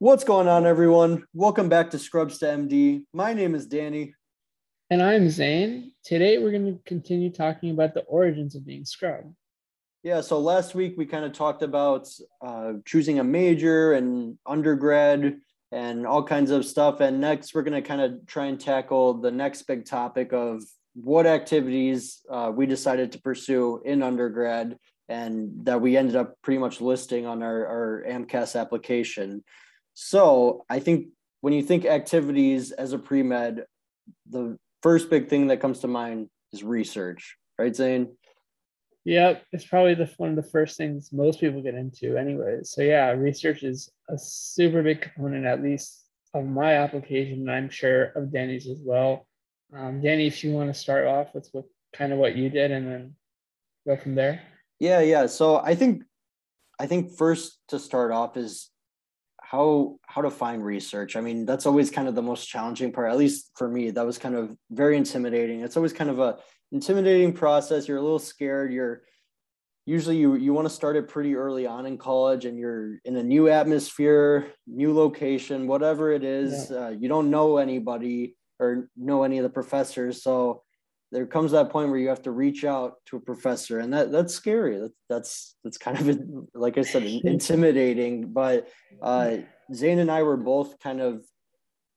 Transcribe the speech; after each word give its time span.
What's 0.00 0.24
going 0.24 0.48
on, 0.48 0.66
everyone? 0.66 1.24
Welcome 1.34 1.68
back 1.68 1.90
to 1.90 2.00
Scrubs 2.00 2.38
to 2.38 2.46
MD. 2.46 3.04
My 3.12 3.32
name 3.32 3.54
is 3.54 3.64
Danny. 3.64 4.12
And 4.90 5.00
I'm 5.00 5.30
Zain. 5.30 5.92
Today 6.04 6.38
we're 6.38 6.50
going 6.50 6.66
to 6.66 6.80
continue 6.84 7.30
talking 7.30 7.70
about 7.70 7.94
the 7.94 8.00
origins 8.00 8.56
of 8.56 8.66
being 8.66 8.84
scrub. 8.84 9.32
Yeah, 10.02 10.20
so 10.20 10.40
last 10.40 10.74
week 10.74 10.94
we 10.98 11.06
kind 11.06 11.24
of 11.24 11.32
talked 11.32 11.62
about 11.62 12.08
uh, 12.44 12.72
choosing 12.84 13.20
a 13.20 13.24
major 13.24 13.92
and 13.92 14.36
undergrad 14.44 15.36
and 15.70 16.06
all 16.08 16.24
kinds 16.24 16.50
of 16.50 16.64
stuff. 16.66 16.98
And 16.98 17.20
next 17.20 17.54
we're 17.54 17.62
going 17.62 17.80
to 17.80 17.88
kind 17.88 18.00
of 18.00 18.26
try 18.26 18.46
and 18.46 18.58
tackle 18.58 19.20
the 19.20 19.30
next 19.30 19.62
big 19.62 19.86
topic 19.86 20.32
of 20.32 20.60
what 20.94 21.24
activities 21.24 22.20
uh, 22.28 22.50
we 22.52 22.66
decided 22.66 23.12
to 23.12 23.22
pursue 23.22 23.80
in 23.84 24.02
undergrad 24.02 24.76
and 25.08 25.52
that 25.66 25.80
we 25.80 25.96
ended 25.96 26.16
up 26.16 26.34
pretty 26.42 26.58
much 26.58 26.80
listing 26.80 27.26
on 27.26 27.44
our, 27.44 27.66
our 27.66 28.04
AMCAS 28.08 28.60
application. 28.60 29.44
So 29.94 30.64
I 30.68 30.80
think 30.80 31.08
when 31.40 31.52
you 31.52 31.62
think 31.62 31.84
activities 31.84 32.72
as 32.72 32.92
a 32.92 32.98
pre 32.98 33.22
med, 33.22 33.64
the 34.28 34.58
first 34.82 35.08
big 35.08 35.28
thing 35.28 35.46
that 35.46 35.60
comes 35.60 35.80
to 35.80 35.88
mind 35.88 36.28
is 36.52 36.62
research, 36.62 37.36
right, 37.58 37.74
Zain? 37.74 38.16
Yep, 39.04 39.44
it's 39.52 39.66
probably 39.66 39.94
the 39.94 40.10
one 40.16 40.30
of 40.30 40.36
the 40.36 40.50
first 40.50 40.76
things 40.76 41.12
most 41.12 41.40
people 41.40 41.62
get 41.62 41.74
into, 41.74 42.16
anyways. 42.16 42.70
So 42.70 42.82
yeah, 42.82 43.10
research 43.10 43.62
is 43.62 43.90
a 44.08 44.16
super 44.18 44.82
big 44.82 45.02
component, 45.02 45.44
at 45.44 45.62
least 45.62 46.04
of 46.32 46.44
my 46.44 46.74
application, 46.74 47.40
and 47.40 47.50
I'm 47.50 47.70
sure 47.70 48.06
of 48.16 48.32
Danny's 48.32 48.66
as 48.66 48.80
well. 48.82 49.26
Um, 49.76 50.00
Danny, 50.00 50.26
if 50.26 50.42
you 50.42 50.52
want 50.52 50.72
to 50.72 50.78
start 50.78 51.06
off 51.06 51.34
with 51.34 51.48
what 51.52 51.64
kind 51.92 52.12
of 52.12 52.18
what 52.18 52.34
you 52.34 52.48
did, 52.48 52.70
and 52.70 52.86
then 52.86 53.14
go 53.86 53.96
from 53.96 54.14
there. 54.14 54.40
Yeah, 54.80 55.00
yeah. 55.00 55.26
So 55.26 55.58
I 55.58 55.74
think, 55.74 56.02
I 56.80 56.86
think 56.86 57.16
first 57.16 57.58
to 57.68 57.78
start 57.78 58.10
off 58.10 58.36
is 58.36 58.70
how 59.54 59.98
how 60.06 60.22
to 60.22 60.30
find 60.30 60.64
research. 60.64 61.16
I 61.16 61.20
mean 61.20 61.46
that's 61.46 61.66
always 61.66 61.90
kind 61.90 62.08
of 62.08 62.14
the 62.14 62.22
most 62.22 62.46
challenging 62.46 62.92
part 62.92 63.10
at 63.10 63.18
least 63.18 63.50
for 63.56 63.68
me 63.68 63.90
that 63.90 64.06
was 64.06 64.18
kind 64.18 64.34
of 64.34 64.56
very 64.70 64.96
intimidating. 64.96 65.60
It's 65.60 65.76
always 65.76 65.92
kind 65.92 66.10
of 66.10 66.18
a 66.18 66.38
intimidating 66.72 67.32
process. 67.32 67.86
You're 67.86 67.98
a 67.98 68.02
little 68.02 68.18
scared. 68.18 68.72
You're 68.72 69.02
usually 69.86 70.16
you 70.16 70.34
you 70.34 70.52
want 70.52 70.66
to 70.66 70.74
start 70.74 70.96
it 70.96 71.08
pretty 71.08 71.36
early 71.36 71.66
on 71.66 71.86
in 71.86 71.98
college 71.98 72.46
and 72.46 72.58
you're 72.58 72.98
in 73.04 73.16
a 73.16 73.22
new 73.22 73.50
atmosphere 73.50 74.46
new 74.66 74.94
location 74.94 75.66
whatever 75.66 76.10
it 76.10 76.24
is 76.24 76.70
yeah. 76.70 76.78
uh, 76.78 76.88
you 76.88 77.06
don't 77.06 77.30
know 77.30 77.58
anybody 77.58 78.34
or 78.58 78.88
know 78.96 79.22
any 79.22 79.38
of 79.38 79.42
the 79.42 79.50
professors. 79.50 80.22
So 80.22 80.62
there 81.14 81.26
comes 81.26 81.52
that 81.52 81.70
point 81.70 81.88
where 81.90 81.98
you 81.98 82.08
have 82.08 82.22
to 82.22 82.32
reach 82.32 82.64
out 82.64 82.96
to 83.06 83.16
a 83.16 83.20
professor 83.20 83.78
and 83.78 83.92
that 83.92 84.10
that's 84.10 84.34
scary 84.34 84.78
that, 84.78 84.92
that's 85.08 85.54
that's 85.62 85.78
kind 85.78 85.96
of 85.96 86.20
like 86.54 86.76
i 86.76 86.82
said 86.82 87.04
intimidating 87.24 88.32
but 88.32 88.68
uh, 89.00 89.36
zain 89.72 90.00
and 90.00 90.10
i 90.10 90.22
were 90.22 90.36
both 90.36 90.78
kind 90.80 91.00
of 91.00 91.24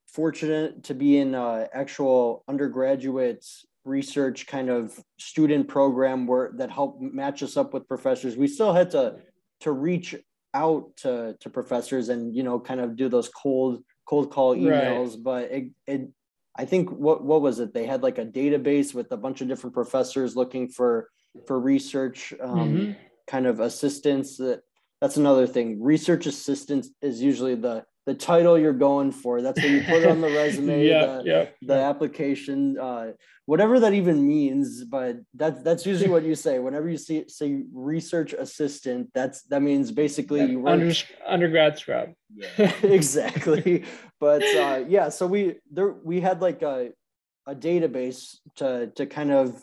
fortunate 0.07 0.83
to 0.83 0.93
be 0.93 1.17
in 1.17 1.35
uh, 1.35 1.67
actual 1.73 2.43
undergraduate 2.47 3.45
research 3.83 4.45
kind 4.45 4.69
of 4.69 4.97
student 5.17 5.67
program 5.67 6.27
where 6.27 6.51
that 6.55 6.69
helped 6.69 7.01
match 7.01 7.41
us 7.41 7.57
up 7.57 7.73
with 7.73 7.87
professors 7.87 8.37
we 8.37 8.47
still 8.47 8.73
had 8.73 8.91
to 8.91 9.15
to 9.59 9.71
reach 9.71 10.15
out 10.53 10.95
to, 10.97 11.35
to 11.39 11.49
professors 11.49 12.09
and 12.09 12.35
you 12.35 12.43
know 12.43 12.59
kind 12.59 12.79
of 12.79 12.95
do 12.95 13.09
those 13.09 13.29
cold 13.29 13.83
cold 14.05 14.29
call 14.29 14.55
emails 14.55 15.11
right. 15.11 15.23
but 15.23 15.43
it, 15.51 15.69
it 15.87 16.09
I 16.57 16.65
think 16.65 16.89
what 16.89 17.23
what 17.23 17.41
was 17.41 17.59
it? 17.59 17.73
They 17.73 17.85
had 17.85 18.03
like 18.03 18.17
a 18.17 18.25
database 18.25 18.93
with 18.93 19.11
a 19.11 19.17
bunch 19.17 19.41
of 19.41 19.47
different 19.47 19.73
professors 19.73 20.35
looking 20.35 20.67
for 20.67 21.09
for 21.45 21.59
research 21.59 22.33
um, 22.41 22.59
mm-hmm. 22.59 22.91
kind 23.27 23.45
of 23.45 23.59
assistance. 23.59 24.37
That 24.37 24.61
that's 24.99 25.17
another 25.17 25.45
thing. 25.45 25.81
Research 25.81 26.25
assistance 26.25 26.89
is 27.01 27.21
usually 27.21 27.55
the 27.55 27.85
the 28.07 28.15
title 28.15 28.57
you're 28.57 28.71
going 28.71 29.11
for. 29.11 29.41
That's 29.41 29.61
what 29.61 29.69
you 29.69 29.83
put 29.83 30.05
on 30.05 30.21
the 30.21 30.29
resume, 30.41 30.87
yeah, 30.87 31.05
the, 31.05 31.23
yeah, 31.25 31.45
the 31.61 31.75
yeah. 31.75 31.89
application, 31.89 32.79
uh, 32.79 33.11
whatever 33.45 33.81
that 33.81 33.93
even 33.93 34.25
means. 34.25 34.85
But 34.85 35.17
that's 35.33 35.61
that's 35.61 35.85
usually 35.85 36.09
what 36.09 36.23
you 36.23 36.33
say 36.33 36.57
whenever 36.59 36.89
you 36.89 36.97
see 36.97 37.25
say 37.27 37.63
research 37.73 38.31
assistant. 38.31 39.09
That's 39.13 39.43
that 39.43 39.61
means 39.61 39.91
basically 39.91 40.45
you 40.45 40.61
work 40.61 40.71
Under, 40.71 40.93
undergrad 41.27 41.77
scrub. 41.77 42.13
Yeah, 42.33 42.71
exactly. 42.81 43.83
but 44.21 44.41
uh, 44.41 44.85
yeah, 44.87 45.09
so 45.09 45.27
we 45.27 45.55
there 45.69 45.91
we 45.91 46.21
had 46.21 46.41
like 46.41 46.61
a 46.61 46.91
a 47.45 47.53
database 47.53 48.37
to 48.55 48.87
to 48.95 49.05
kind 49.05 49.31
of 49.31 49.61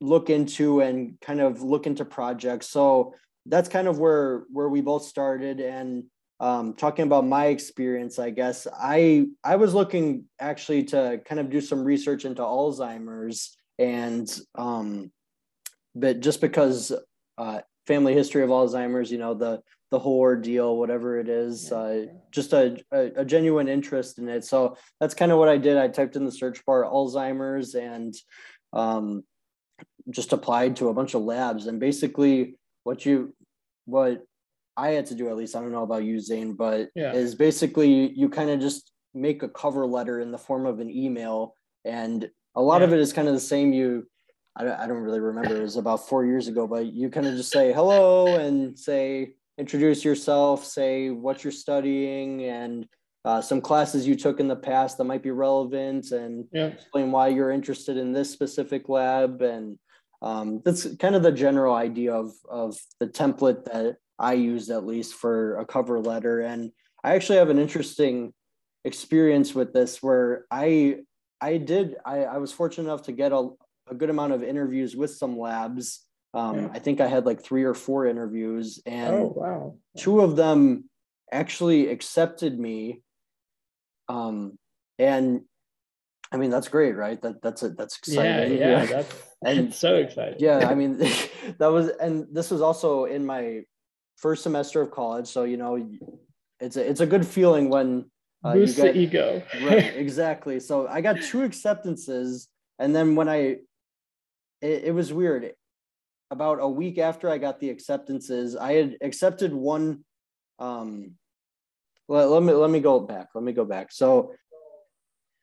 look 0.00 0.30
into 0.30 0.80
and 0.80 1.16
kind 1.20 1.40
of 1.40 1.62
look 1.62 1.86
into 1.86 2.04
projects. 2.04 2.66
So 2.68 3.14
that's 3.46 3.68
kind 3.68 3.86
of 3.86 4.00
where 4.00 4.46
where 4.50 4.68
we 4.68 4.80
both 4.80 5.04
started 5.04 5.60
and 5.60 6.04
um, 6.42 6.74
talking 6.74 7.04
about 7.04 7.24
my 7.24 7.46
experience, 7.46 8.18
I 8.18 8.30
guess 8.30 8.66
I 8.76 9.26
I 9.44 9.54
was 9.54 9.74
looking 9.74 10.24
actually 10.40 10.82
to 10.84 11.20
kind 11.24 11.40
of 11.40 11.50
do 11.50 11.60
some 11.60 11.84
research 11.84 12.24
into 12.24 12.42
Alzheimer's 12.42 13.56
and 13.78 14.28
um, 14.56 15.12
but 15.94 16.18
just 16.18 16.40
because 16.40 16.92
uh, 17.38 17.60
family 17.86 18.12
history 18.12 18.42
of 18.42 18.50
Alzheimer's, 18.50 19.12
you 19.12 19.18
know 19.18 19.34
the 19.34 19.62
the 19.92 20.00
whole 20.00 20.18
ordeal, 20.18 20.78
whatever 20.78 21.20
it 21.20 21.28
is, 21.28 21.70
uh, 21.70 22.06
just 22.32 22.54
a, 22.54 22.82
a, 22.90 23.10
a 23.16 23.24
genuine 23.24 23.68
interest 23.68 24.18
in 24.18 24.28
it. 24.28 24.42
So 24.42 24.76
that's 24.98 25.14
kind 25.14 25.30
of 25.30 25.38
what 25.38 25.50
I 25.50 25.58
did. 25.58 25.76
I 25.76 25.86
typed 25.86 26.16
in 26.16 26.24
the 26.24 26.32
search 26.32 26.64
bar 26.64 26.82
Alzheimer's 26.82 27.74
and 27.74 28.14
um, 28.72 29.22
just 30.10 30.32
applied 30.32 30.76
to 30.76 30.88
a 30.88 30.94
bunch 30.94 31.14
of 31.14 31.22
labs. 31.22 31.66
And 31.66 31.78
basically, 31.78 32.56
what 32.82 33.06
you 33.06 33.32
what 33.84 34.24
I 34.76 34.90
had 34.90 35.06
to 35.06 35.14
do 35.14 35.28
at 35.28 35.36
least. 35.36 35.56
I 35.56 35.60
don't 35.60 35.72
know 35.72 35.82
about 35.82 36.04
you, 36.04 36.20
Zain, 36.20 36.54
but 36.54 36.90
yeah. 36.94 37.12
is 37.12 37.34
basically 37.34 38.12
you, 38.12 38.28
kind 38.28 38.50
of 38.50 38.60
just 38.60 38.92
make 39.14 39.42
a 39.42 39.48
cover 39.48 39.86
letter 39.86 40.20
in 40.20 40.32
the 40.32 40.38
form 40.38 40.66
of 40.66 40.80
an 40.80 40.90
email, 40.90 41.54
and 41.84 42.28
a 42.54 42.62
lot 42.62 42.80
yeah. 42.80 42.86
of 42.86 42.92
it 42.92 43.00
is 43.00 43.12
kind 43.12 43.28
of 43.28 43.34
the 43.34 43.40
same. 43.40 43.72
You, 43.72 44.06
I, 44.56 44.84
I 44.84 44.86
don't 44.86 45.02
really 45.02 45.20
remember. 45.20 45.56
It 45.56 45.62
was 45.62 45.76
about 45.76 46.08
four 46.08 46.24
years 46.24 46.48
ago, 46.48 46.66
but 46.66 46.86
you 46.86 47.10
kind 47.10 47.26
of 47.26 47.36
just 47.36 47.52
say 47.52 47.72
hello 47.72 48.26
and 48.36 48.78
say 48.78 49.34
introduce 49.58 50.04
yourself, 50.04 50.64
say 50.64 51.10
what 51.10 51.44
you're 51.44 51.52
studying, 51.52 52.44
and 52.44 52.86
uh, 53.24 53.40
some 53.40 53.60
classes 53.60 54.06
you 54.06 54.16
took 54.16 54.40
in 54.40 54.48
the 54.48 54.56
past 54.56 54.96
that 54.98 55.04
might 55.04 55.22
be 55.22 55.30
relevant, 55.30 56.10
and 56.12 56.46
yeah. 56.52 56.66
explain 56.66 57.12
why 57.12 57.28
you're 57.28 57.50
interested 57.50 57.96
in 57.96 58.12
this 58.12 58.30
specific 58.30 58.88
lab 58.88 59.42
and 59.42 59.78
um, 60.22 60.62
that's 60.64 60.86
kind 60.96 61.16
of 61.16 61.22
the 61.24 61.32
general 61.32 61.74
idea 61.74 62.14
of 62.14 62.32
of 62.48 62.78
the 63.00 63.08
template 63.08 63.64
that 63.64 63.96
I 64.22 64.34
used 64.34 64.70
at 64.70 64.86
least 64.86 65.14
for 65.14 65.58
a 65.58 65.66
cover 65.66 66.00
letter. 66.00 66.40
And 66.40 66.70
I 67.02 67.16
actually 67.16 67.38
have 67.38 67.50
an 67.50 67.58
interesting 67.58 68.32
experience 68.84 69.54
with 69.54 69.72
this 69.72 70.02
where 70.02 70.46
I 70.50 71.00
I 71.40 71.56
did 71.56 71.96
I, 72.06 72.24
I 72.24 72.38
was 72.38 72.52
fortunate 72.52 72.84
enough 72.84 73.02
to 73.02 73.12
get 73.12 73.32
a, 73.32 73.50
a 73.90 73.94
good 73.94 74.10
amount 74.10 74.32
of 74.32 74.44
interviews 74.44 74.94
with 74.94 75.10
some 75.10 75.36
labs. 75.38 76.06
Um, 76.34 76.56
yeah. 76.56 76.68
I 76.72 76.78
think 76.78 77.00
I 77.00 77.08
had 77.08 77.26
like 77.26 77.42
three 77.42 77.64
or 77.64 77.74
four 77.74 78.06
interviews, 78.06 78.80
and 78.86 79.14
oh, 79.14 79.32
wow. 79.36 79.74
two 79.98 80.20
of 80.20 80.36
them 80.36 80.88
actually 81.30 81.88
accepted 81.88 82.58
me. 82.58 83.02
Um, 84.08 84.56
and 84.98 85.42
I 86.30 86.36
mean 86.36 86.50
that's 86.50 86.68
great, 86.68 86.96
right? 86.96 87.20
That 87.20 87.42
that's 87.42 87.64
it. 87.64 87.76
That's 87.76 87.98
exciting. 87.98 88.56
Yeah, 88.56 88.82
yeah, 88.82 88.86
that's 88.86 89.14
and 89.44 89.74
so 89.74 89.96
exciting. 89.96 90.36
Yeah, 90.38 90.68
I 90.68 90.74
mean 90.74 90.98
that 91.58 91.66
was, 91.72 91.88
and 91.88 92.28
this 92.32 92.50
was 92.50 92.62
also 92.62 93.04
in 93.04 93.26
my 93.26 93.62
first 94.22 94.44
semester 94.44 94.80
of 94.80 94.90
college. 94.90 95.26
So 95.26 95.44
you 95.44 95.58
know, 95.58 95.86
it's 96.60 96.76
a 96.76 96.88
it's 96.88 97.00
a 97.00 97.06
good 97.06 97.26
feeling 97.26 97.68
when 97.68 98.10
uh, 98.44 98.54
you 98.54 98.66
get, 98.66 98.94
the 98.94 98.98
ego. 98.98 99.42
right, 99.64 99.94
exactly. 99.96 100.60
So 100.60 100.86
I 100.86 101.00
got 101.00 101.20
two 101.20 101.42
acceptances, 101.42 102.48
and 102.78 102.94
then 102.94 103.14
when 103.16 103.28
I, 103.28 103.36
it, 104.62 104.84
it 104.84 104.94
was 104.94 105.12
weird. 105.12 105.52
About 106.30 106.60
a 106.62 106.68
week 106.68 106.96
after 106.96 107.28
I 107.28 107.36
got 107.36 107.60
the 107.60 107.68
acceptances, 107.68 108.56
I 108.56 108.72
had 108.72 108.96
accepted 109.02 109.52
one. 109.52 110.02
Um, 110.58 111.16
let, 112.08 112.30
let 112.30 112.42
me 112.42 112.54
let 112.54 112.70
me 112.70 112.80
go 112.80 113.00
back. 113.00 113.28
Let 113.34 113.44
me 113.44 113.52
go 113.52 113.66
back. 113.66 113.92
So 113.92 114.32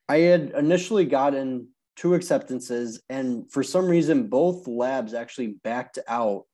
I 0.08 0.18
had 0.18 0.54
initially 0.58 1.06
gotten 1.06 1.68
two 1.96 2.16
acceptances, 2.16 3.04
and 3.08 3.52
for 3.52 3.62
some 3.62 3.88
reason, 3.88 4.30
both 4.30 4.68
labs 4.68 5.14
actually 5.14 5.58
backed 5.64 6.00
out 6.08 6.46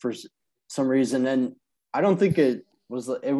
for 0.00 0.12
some 0.68 0.88
reason. 0.88 1.28
And 1.28 1.54
I 1.94 2.00
don't 2.00 2.18
think 2.18 2.36
it 2.36 2.66
was. 2.88 3.08
It, 3.08 3.34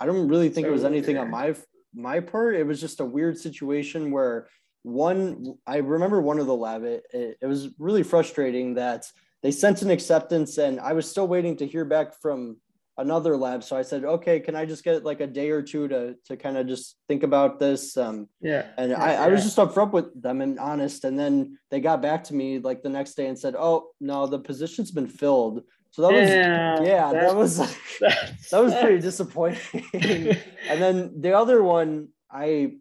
I 0.00 0.06
don't 0.06 0.28
really 0.28 0.48
think 0.48 0.66
so, 0.66 0.70
it 0.70 0.72
was 0.72 0.84
anything 0.84 1.16
yeah. 1.16 1.22
on 1.22 1.30
my 1.30 1.54
my 1.92 2.20
part. 2.20 2.54
It 2.54 2.64
was 2.64 2.80
just 2.80 3.00
a 3.00 3.04
weird 3.04 3.36
situation 3.36 4.12
where 4.12 4.48
one. 4.84 5.54
I 5.66 5.78
remember 5.78 6.20
one 6.20 6.38
of 6.38 6.46
the 6.46 6.54
lab. 6.54 6.84
It, 6.84 7.04
it, 7.12 7.38
it 7.42 7.46
was 7.46 7.68
really 7.78 8.04
frustrating 8.04 8.74
that 8.74 9.04
they 9.42 9.50
sent 9.50 9.82
an 9.82 9.90
acceptance, 9.90 10.58
and 10.58 10.78
I 10.78 10.92
was 10.92 11.10
still 11.10 11.26
waiting 11.26 11.56
to 11.56 11.66
hear 11.66 11.84
back 11.84 12.14
from 12.22 12.56
another 12.98 13.36
lab. 13.36 13.64
So 13.64 13.76
I 13.76 13.82
said, 13.82 14.04
okay, 14.04 14.40
can 14.40 14.54
I 14.54 14.66
just 14.66 14.84
get 14.84 15.04
like 15.04 15.20
a 15.20 15.26
day 15.26 15.50
or 15.50 15.62
two 15.62 15.88
to 15.88 16.16
to 16.26 16.36
kind 16.36 16.56
of 16.58 16.66
just 16.66 16.96
think 17.08 17.22
about 17.22 17.58
this? 17.58 17.96
Um, 17.96 18.28
yeah. 18.40 18.66
And 18.76 18.90
yeah, 18.90 19.02
I, 19.02 19.12
yeah. 19.12 19.24
I 19.24 19.28
was 19.28 19.42
just 19.42 19.56
upfront 19.56 19.92
with 19.92 20.20
them 20.20 20.40
and 20.40 20.58
honest. 20.58 21.04
And 21.04 21.18
then 21.18 21.58
they 21.70 21.80
got 21.80 22.02
back 22.02 22.24
to 22.24 22.34
me 22.34 22.58
like 22.58 22.82
the 22.82 22.90
next 22.90 23.14
day 23.14 23.26
and 23.26 23.38
said, 23.38 23.54
oh 23.58 23.90
no, 24.00 24.26
the 24.26 24.38
position's 24.38 24.90
been 24.90 25.08
filled. 25.08 25.62
So 25.90 26.02
that 26.02 26.12
was 26.12 26.28
yeah, 26.28 26.82
yeah 26.82 27.12
that 27.12 27.34
was 27.34 27.56
that 28.00 28.62
was 28.62 28.74
pretty 28.74 29.00
disappointing. 29.00 29.84
and 29.94 30.82
then 30.82 31.20
the 31.20 31.32
other 31.36 31.62
one, 31.62 32.08
I 32.30 32.74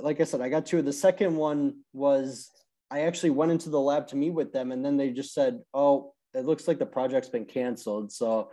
like 0.00 0.20
I 0.20 0.24
said, 0.24 0.40
I 0.40 0.48
got 0.48 0.66
two. 0.66 0.82
The 0.82 0.92
second 0.92 1.36
one 1.36 1.80
was 1.92 2.50
I 2.90 3.02
actually 3.02 3.30
went 3.30 3.52
into 3.52 3.70
the 3.70 3.80
lab 3.80 4.08
to 4.08 4.16
meet 4.16 4.30
with 4.30 4.52
them, 4.52 4.72
and 4.72 4.84
then 4.84 4.96
they 4.96 5.10
just 5.10 5.34
said, 5.34 5.60
"Oh, 5.72 6.14
it 6.34 6.44
looks 6.44 6.66
like 6.66 6.78
the 6.78 6.86
project's 6.86 7.28
been 7.28 7.44
canceled." 7.44 8.12
So, 8.12 8.50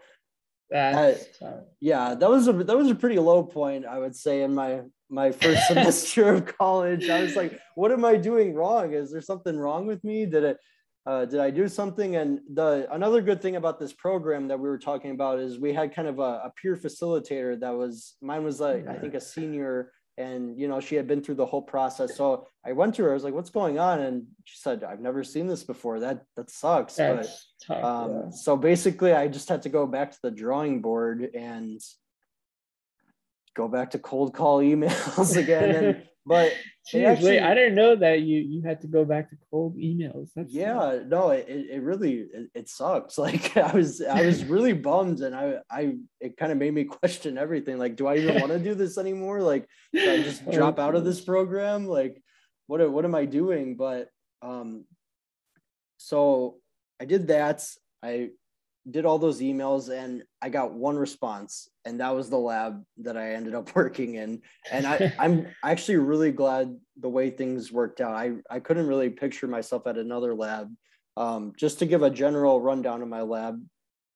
that, 0.69 1.67
yeah, 1.79 2.15
that 2.15 2.29
was 2.29 2.47
a 2.47 2.53
that 2.53 2.77
was 2.77 2.89
a 2.89 2.95
pretty 2.95 3.19
low 3.19 3.43
point, 3.43 3.85
I 3.85 3.99
would 3.99 4.15
say, 4.15 4.43
in 4.43 4.53
my 4.53 4.81
my 5.09 5.31
first 5.31 5.65
semester 5.67 6.33
of 6.33 6.45
college. 6.45 7.09
I 7.09 7.21
was 7.21 7.35
like, 7.35 7.59
"What 7.75 7.91
am 7.91 8.03
I 8.03 8.15
doing 8.15 8.53
wrong? 8.53 8.93
Is 8.93 9.11
there 9.11 9.21
something 9.21 9.57
wrong 9.57 9.87
with 9.87 10.03
me? 10.03 10.25
Did 10.25 10.43
it?" 10.43 10.57
Uh, 11.05 11.23
did 11.23 11.39
I 11.39 11.51
do 11.51 11.69
something? 11.69 12.17
And 12.17 12.41
the 12.53 12.85
another 12.91 13.21
good 13.21 13.41
thing 13.41 13.55
about 13.55 13.79
this 13.79 13.93
program 13.93 14.49
that 14.49 14.59
we 14.59 14.67
were 14.67 14.77
talking 14.77 15.11
about 15.11 15.39
is 15.39 15.57
we 15.57 15.71
had 15.71 15.95
kind 15.95 16.09
of 16.09 16.19
a, 16.19 16.41
a 16.43 16.53
peer 16.61 16.75
facilitator 16.75 17.57
that 17.61 17.73
was 17.73 18.15
mine 18.21 18.43
was 18.43 18.59
like 18.59 18.85
I 18.89 18.97
think 18.97 19.13
a 19.13 19.21
senior 19.21 19.93
and 20.17 20.59
you 20.59 20.67
know 20.67 20.79
she 20.79 20.95
had 20.95 21.07
been 21.07 21.21
through 21.21 21.35
the 21.35 21.45
whole 21.45 21.61
process. 21.61 22.15
So 22.15 22.47
i 22.65 22.71
went 22.71 22.95
to 22.95 23.03
her 23.03 23.11
i 23.11 23.13
was 23.13 23.23
like 23.23 23.33
what's 23.33 23.49
going 23.49 23.79
on? 23.79 23.99
And 23.99 24.27
she 24.43 24.57
said 24.57 24.83
i've 24.83 24.99
never 25.01 25.23
seen 25.23 25.47
this 25.47 25.63
before. 25.63 25.99
That 25.99 26.23
that 26.35 26.49
sucks. 26.49 26.95
That's 26.95 27.53
but 27.67 27.75
tough, 27.75 27.83
um, 27.83 28.11
yeah. 28.11 28.29
so 28.31 28.57
basically 28.57 29.13
i 29.13 29.27
just 29.27 29.49
had 29.49 29.61
to 29.63 29.69
go 29.69 29.85
back 29.85 30.11
to 30.11 30.19
the 30.23 30.31
drawing 30.31 30.81
board 30.81 31.29
and 31.33 31.79
go 33.57 33.67
back 33.67 33.91
to 33.91 33.99
cold 33.99 34.33
call 34.33 34.59
emails 34.71 35.35
again. 35.35 35.75
And 35.75 36.03
but 36.27 36.53
Jeez, 36.93 37.05
actually, 37.05 37.31
wait, 37.31 37.41
I 37.41 37.53
didn't 37.53 37.75
know 37.75 37.95
that 37.95 38.21
you 38.21 38.39
you 38.39 38.61
had 38.61 38.81
to 38.81 38.87
go 38.87 39.03
back 39.03 39.29
to 39.29 39.37
cold 39.49 39.75
emails. 39.77 40.29
That's 40.35 40.53
yeah, 40.53 40.99
no, 41.05 41.31
it, 41.31 41.47
it 41.47 41.81
really 41.81 42.27
it, 42.33 42.49
it 42.53 42.69
sucks. 42.69 43.17
Like 43.27 43.57
I 43.57 43.73
was 43.73 44.01
I 44.01 44.25
was 44.25 44.45
really 44.55 44.73
bummed 44.73 45.19
and 45.21 45.35
I 45.35 45.59
I 45.69 45.95
it 46.19 46.37
kind 46.37 46.51
of 46.51 46.57
made 46.57 46.73
me 46.73 46.85
question 46.85 47.37
everything. 47.37 47.77
Like, 47.77 47.95
do 47.95 48.07
I 48.07 48.17
even 48.17 48.39
want 48.39 48.53
to 48.53 48.59
do 48.59 48.73
this 48.73 48.97
anymore? 48.97 49.41
Like, 49.41 49.67
I 49.95 50.21
just 50.21 50.43
oh, 50.47 50.51
drop 50.51 50.79
out 50.79 50.95
of 50.95 51.03
this 51.03 51.19
program? 51.19 51.87
Like, 51.87 52.21
what 52.67 52.89
what 52.91 53.05
am 53.05 53.15
I 53.15 53.25
doing? 53.25 53.75
But 53.75 54.09
um 54.41 54.85
so 55.97 56.57
I 57.01 57.05
did 57.05 57.27
that. 57.27 57.65
I 58.03 58.29
did 58.89 59.05
all 59.05 59.19
those 59.19 59.41
emails 59.41 59.89
and 59.89 60.23
I 60.41 60.49
got 60.49 60.73
one 60.73 60.97
response 60.97 61.69
and 61.85 61.99
that 61.99 62.15
was 62.15 62.29
the 62.29 62.37
lab 62.37 62.83
that 62.97 63.17
I 63.17 63.33
ended 63.33 63.55
up 63.55 63.75
working 63.75 64.15
in. 64.15 64.41
And 64.71 64.85
I, 64.85 65.13
I'm 65.19 65.47
actually 65.63 65.97
really 65.97 66.31
glad 66.31 66.75
the 66.99 67.09
way 67.09 67.29
things 67.29 67.71
worked 67.71 68.01
out. 68.01 68.13
I, 68.13 68.33
I 68.49 68.59
couldn't 68.59 68.87
really 68.87 69.09
picture 69.09 69.47
myself 69.47 69.87
at 69.87 69.97
another 69.97 70.35
lab. 70.35 70.73
Um, 71.15 71.53
just 71.57 71.79
to 71.79 71.85
give 71.85 72.03
a 72.03 72.09
general 72.11 72.61
rundown 72.61 73.01
of 73.01 73.07
my 73.07 73.21
lab, 73.21 73.59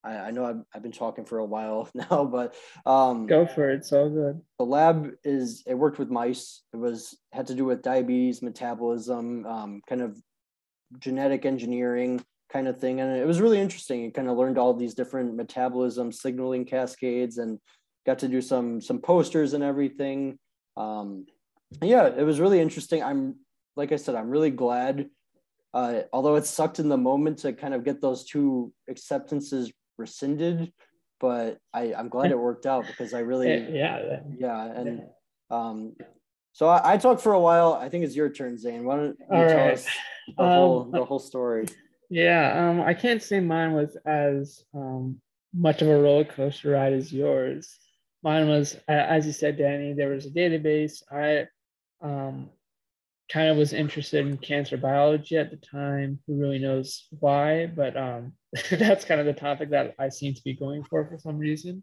I, 0.04 0.18
I 0.18 0.32
know 0.32 0.46
I've, 0.46 0.62
I've, 0.74 0.84
been 0.84 0.92
talking 0.92 1.26
for 1.26 1.40
a 1.40 1.46
while 1.46 1.90
now, 1.96 2.26
but 2.26 2.56
um, 2.86 3.26
go 3.26 3.46
for 3.46 3.72
it. 3.72 3.78
It's 3.78 3.92
all 3.92 4.10
good. 4.10 4.42
The 4.60 4.66
lab 4.66 5.12
is 5.24 5.64
it 5.66 5.74
worked 5.74 6.00
with 6.00 6.10
mice. 6.10 6.62
It 6.74 6.78
was 6.78 7.18
had 7.32 7.48
to 7.48 7.56
do 7.56 7.66
with 7.66 7.82
diabetes, 7.82 8.42
metabolism, 8.42 9.46
um, 9.46 9.82
kind 9.88 10.02
of 10.02 10.22
genetic 11.00 11.46
engineering 11.46 12.24
kind 12.52 12.68
of 12.68 12.78
thing. 12.78 13.02
And 13.02 13.16
it 13.16 13.26
was 13.26 13.42
really 13.42 13.60
interesting. 13.60 14.04
You 14.04 14.12
kind 14.12 14.30
of 14.30 14.38
learned 14.38 14.58
all 14.58 14.74
these 14.74 14.94
different 14.94 15.36
metabolism 15.36 16.12
signaling 16.12 16.66
cascades 16.66 17.38
and 17.38 17.60
got 18.06 18.20
to 18.20 18.28
do 18.28 18.42
some 18.42 18.82
some 18.82 19.00
posters 19.00 19.54
and 19.54 19.64
everything. 19.64 20.38
Um, 20.78 21.26
yeah, 21.82 22.08
it 22.08 22.24
was 22.24 22.40
really 22.40 22.60
interesting. 22.60 23.04
I'm 23.04 23.36
like 23.76 23.92
I 23.92 23.96
said, 23.96 24.16
I'm 24.16 24.30
really 24.30 24.52
glad. 24.52 25.10
Uh, 25.74 26.02
although 26.12 26.36
it 26.36 26.46
sucked 26.46 26.80
in 26.80 26.90
the 26.90 26.98
moment 26.98 27.40
to 27.40 27.54
kind 27.54 27.74
of 27.74 27.86
get 27.86 28.02
those 28.02 28.26
two 28.26 28.74
acceptances 28.90 29.72
rescinded, 29.98 30.74
but 31.22 31.60
I, 31.74 31.94
I'm 31.94 32.10
glad 32.10 32.32
it 32.32 32.38
worked 32.38 32.66
out 32.66 32.86
because 32.88 33.14
I 33.14 33.20
really 33.20 33.48
yeah 33.74 34.20
yeah 34.38 34.66
and 34.66 35.04
um, 35.50 35.94
so 36.54 36.68
I, 36.68 36.94
I 36.94 36.98
talked 36.98 37.22
for 37.22 37.34
a 37.34 37.40
while. 37.40 37.74
I 37.74 37.88
think 37.88 38.04
it's 38.04 38.16
your 38.16 38.30
turn, 38.30 38.58
Zain. 38.58 38.84
Why 38.84 38.98
don't 38.98 39.18
you 39.20 39.26
All 39.32 39.48
tell 39.48 39.58
right. 39.58 39.74
us 39.74 39.88
the 40.38 40.44
um, 40.44 40.50
whole 40.50 40.84
the 40.92 41.06
whole 41.06 41.20
story? 41.20 41.68
Yeah, 42.12 42.68
um, 42.68 42.82
I 42.82 42.94
can't 42.94 43.24
say 43.24 43.40
mine 43.40 43.72
was 43.72 43.96
as 44.06 44.66
um, 44.74 45.22
much 45.54 45.82
of 45.82 45.88
a 45.88 45.98
roller 45.98 46.26
coaster 46.26 46.72
ride 46.72 46.92
as 46.92 47.12
yours. 47.12 47.80
Mine 48.22 48.50
was, 48.50 48.78
as 48.90 49.26
you 49.26 49.32
said, 49.32 49.58
Danny, 49.58 49.94
there 49.94 50.10
was 50.10 50.26
a 50.26 50.30
database. 50.30 51.04
I 51.10 51.48
um, 52.06 52.50
kind 53.32 53.48
of 53.48 53.56
was 53.56 53.72
interested 53.72 54.28
in 54.28 54.38
cancer 54.38 54.76
biology 54.76 55.38
at 55.38 55.52
the 55.52 55.56
time. 55.56 56.20
Who 56.28 56.36
really 56.36 56.60
knows 56.60 57.08
why? 57.12 57.68
But 57.68 57.96
um, 57.96 58.34
that's 58.72 59.06
kind 59.06 59.22
of 59.22 59.26
the 59.26 59.32
topic 59.32 59.70
that 59.70 59.96
I 59.98 60.10
seem 60.10 60.34
to 60.34 60.44
be 60.44 60.54
going 60.54 60.84
for 60.84 61.06
for 61.06 61.18
some 61.18 61.38
reason. 61.38 61.82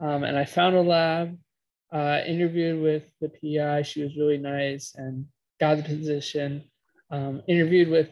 Um, 0.00 0.24
and 0.24 0.36
I 0.36 0.44
found 0.44 0.74
a 0.74 0.82
lab, 0.82 1.38
uh, 1.92 2.22
interviewed 2.26 2.82
with 2.82 3.04
the 3.20 3.28
PI. 3.28 3.82
She 3.82 4.02
was 4.02 4.16
really 4.16 4.38
nice 4.38 4.92
and 4.96 5.26
got 5.60 5.76
the 5.76 5.84
position. 5.84 6.64
Um, 7.12 7.42
interviewed 7.46 7.90
with 7.90 8.08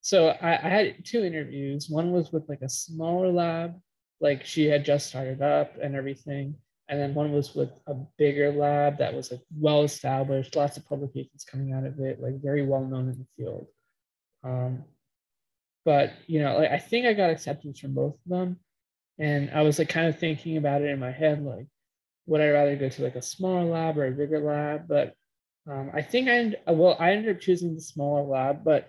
so 0.00 0.28
I, 0.28 0.52
I 0.52 0.68
had 0.68 1.04
two 1.04 1.24
interviews. 1.24 1.88
One 1.88 2.12
was 2.12 2.32
with 2.32 2.48
like 2.48 2.62
a 2.62 2.68
smaller 2.68 3.30
lab, 3.30 3.74
like 4.20 4.44
she 4.44 4.66
had 4.66 4.84
just 4.84 5.08
started 5.08 5.42
up 5.42 5.76
and 5.80 5.94
everything. 5.94 6.54
And 6.88 6.98
then 6.98 7.14
one 7.14 7.32
was 7.32 7.54
with 7.54 7.70
a 7.86 7.94
bigger 8.16 8.50
lab 8.50 8.98
that 8.98 9.12
was 9.12 9.30
like 9.30 9.42
well 9.54 9.82
established, 9.82 10.56
lots 10.56 10.76
of 10.76 10.88
publications 10.88 11.44
coming 11.44 11.72
out 11.72 11.84
of 11.84 12.00
it, 12.00 12.20
like 12.20 12.40
very 12.40 12.64
well 12.64 12.84
known 12.84 13.10
in 13.10 13.18
the 13.18 13.26
field. 13.36 13.66
Um, 14.42 14.84
but 15.84 16.12
you 16.26 16.42
know, 16.42 16.58
like 16.58 16.70
I 16.70 16.78
think 16.78 17.06
I 17.06 17.12
got 17.12 17.30
acceptance 17.30 17.80
from 17.80 17.94
both 17.94 18.14
of 18.14 18.30
them. 18.30 18.58
And 19.18 19.50
I 19.50 19.62
was 19.62 19.78
like 19.78 19.88
kind 19.88 20.06
of 20.06 20.18
thinking 20.18 20.56
about 20.56 20.80
it 20.80 20.90
in 20.90 21.00
my 21.00 21.10
head, 21.10 21.44
like, 21.44 21.66
would 22.26 22.40
I 22.40 22.50
rather 22.50 22.76
go 22.76 22.88
to 22.88 23.02
like 23.02 23.16
a 23.16 23.22
smaller 23.22 23.64
lab 23.64 23.98
or 23.98 24.06
a 24.06 24.12
bigger 24.12 24.38
lab? 24.38 24.86
But 24.88 25.14
um, 25.68 25.90
I 25.92 26.02
think 26.02 26.28
I 26.28 26.72
well, 26.72 26.96
I 26.98 27.12
ended 27.12 27.34
up 27.34 27.42
choosing 27.42 27.74
the 27.74 27.80
smaller 27.80 28.22
lab, 28.22 28.64
but 28.64 28.88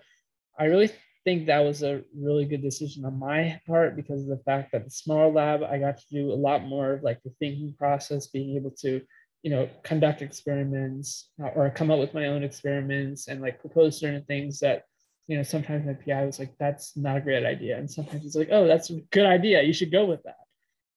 I 0.58 0.64
really 0.64 0.90
think 1.24 1.46
that 1.46 1.60
was 1.60 1.82
a 1.82 2.02
really 2.16 2.44
good 2.44 2.62
decision 2.62 3.04
on 3.04 3.18
my 3.18 3.60
part 3.66 3.96
because 3.96 4.22
of 4.22 4.28
the 4.28 4.42
fact 4.44 4.72
that 4.72 4.84
the 4.84 4.90
smaller 4.90 5.30
lab, 5.30 5.62
I 5.62 5.78
got 5.78 5.98
to 5.98 6.04
do 6.10 6.32
a 6.32 6.34
lot 6.34 6.64
more 6.64 6.94
of 6.94 7.02
like 7.02 7.22
the 7.22 7.32
thinking 7.38 7.74
process, 7.78 8.28
being 8.28 8.56
able 8.56 8.70
to, 8.82 9.00
you 9.42 9.50
know, 9.50 9.68
conduct 9.82 10.22
experiments 10.22 11.30
uh, 11.42 11.48
or 11.48 11.70
come 11.70 11.90
up 11.90 11.98
with 11.98 12.14
my 12.14 12.26
own 12.26 12.42
experiments 12.42 13.28
and 13.28 13.40
like 13.40 13.60
propose 13.60 13.98
certain 13.98 14.24
things 14.24 14.60
that, 14.60 14.84
you 15.26 15.36
know, 15.36 15.42
sometimes 15.42 15.86
my 15.86 15.94
PI 15.94 16.24
was 16.24 16.38
like, 16.38 16.54
that's 16.58 16.96
not 16.96 17.18
a 17.18 17.20
great 17.20 17.44
idea. 17.44 17.76
And 17.76 17.90
sometimes 17.90 18.24
it's 18.24 18.36
like, 18.36 18.48
oh, 18.50 18.66
that's 18.66 18.90
a 18.90 19.00
good 19.12 19.26
idea. 19.26 19.62
You 19.62 19.72
should 19.72 19.92
go 19.92 20.06
with 20.06 20.22
that. 20.24 20.36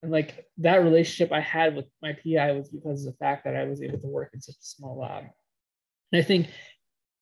And 0.01 0.11
like 0.11 0.45
that 0.57 0.83
relationship 0.83 1.31
I 1.31 1.39
had 1.39 1.75
with 1.75 1.85
my 2.01 2.13
PI 2.13 2.51
was 2.53 2.69
because 2.69 3.05
of 3.05 3.13
the 3.13 3.17
fact 3.17 3.45
that 3.45 3.55
I 3.55 3.65
was 3.65 3.81
able 3.81 3.99
to 3.99 4.07
work 4.07 4.31
in 4.33 4.41
such 4.41 4.55
a 4.55 4.65
small 4.65 4.99
lab. 4.99 5.25
And 6.11 6.21
I 6.21 6.23
think 6.23 6.47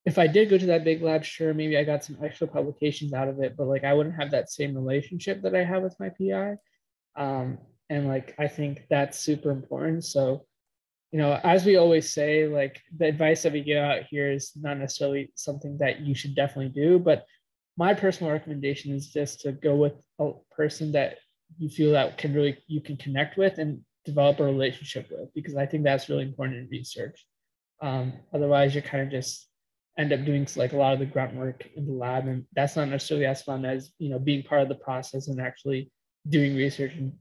if 0.05 0.17
I 0.17 0.27
did 0.27 0.49
go 0.49 0.57
to 0.57 0.65
that 0.67 0.83
big 0.83 1.01
lab, 1.01 1.23
sure, 1.23 1.53
maybe 1.53 1.77
I 1.77 1.83
got 1.83 2.03
some 2.03 2.17
extra 2.23 2.47
publications 2.47 3.13
out 3.13 3.27
of 3.27 3.39
it, 3.39 3.55
but 3.55 3.67
like 3.67 3.83
I 3.83 3.93
wouldn't 3.93 4.15
have 4.15 4.31
that 4.31 4.49
same 4.49 4.75
relationship 4.75 5.41
that 5.43 5.55
I 5.55 5.63
have 5.63 5.83
with 5.83 5.99
my 5.99 6.09
PI. 6.09 6.55
Um, 7.15 7.59
and 7.89 8.07
like 8.07 8.33
I 8.39 8.47
think 8.47 8.85
that's 8.89 9.19
super 9.19 9.51
important. 9.51 10.05
So, 10.05 10.45
you 11.11 11.19
know, 11.19 11.39
as 11.43 11.65
we 11.65 11.75
always 11.75 12.11
say, 12.11 12.47
like 12.47 12.81
the 12.97 13.05
advice 13.05 13.43
that 13.43 13.53
we 13.53 13.61
give 13.61 13.83
out 13.83 14.03
here 14.09 14.31
is 14.31 14.51
not 14.55 14.79
necessarily 14.79 15.31
something 15.35 15.77
that 15.79 15.99
you 15.99 16.15
should 16.15 16.35
definitely 16.35 16.69
do, 16.69 16.97
but 16.97 17.25
my 17.77 17.93
personal 17.93 18.31
recommendation 18.31 18.93
is 18.93 19.11
just 19.11 19.41
to 19.41 19.51
go 19.51 19.75
with 19.75 19.93
a 20.19 20.31
person 20.55 20.91
that 20.93 21.17
you 21.57 21.69
feel 21.69 21.91
that 21.91 22.17
can 22.17 22.33
really 22.33 22.57
you 22.67 22.81
can 22.81 22.97
connect 22.97 23.37
with 23.37 23.57
and 23.57 23.81
develop 24.05 24.39
a 24.39 24.43
relationship 24.43 25.09
with 25.11 25.33
because 25.35 25.55
I 25.55 25.65
think 25.65 25.83
that's 25.83 26.09
really 26.09 26.23
important 26.23 26.59
in 26.59 26.69
research. 26.71 27.25
Um, 27.81 28.13
otherwise, 28.33 28.73
you're 28.73 28.81
kind 28.81 29.03
of 29.03 29.11
just 29.11 29.47
end 29.97 30.13
up 30.13 30.23
doing 30.25 30.47
like 30.55 30.73
a 30.73 30.77
lot 30.77 30.93
of 30.93 30.99
the 30.99 31.05
grunt 31.05 31.35
work 31.35 31.67
in 31.75 31.85
the 31.85 31.93
lab 31.93 32.27
and 32.27 32.45
that's 32.53 32.75
not 32.75 32.87
necessarily 32.87 33.25
as 33.25 33.41
fun 33.41 33.65
as 33.65 33.91
you 33.99 34.09
know 34.09 34.19
being 34.19 34.43
part 34.43 34.61
of 34.61 34.69
the 34.69 34.75
process 34.75 35.27
and 35.27 35.41
actually 35.41 35.91
doing 36.29 36.55
research 36.55 36.93
and 36.93 37.13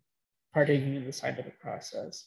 partaking 0.55 0.95
in 0.95 1.05
the 1.05 1.13
scientific 1.13 1.61
process. 1.61 2.27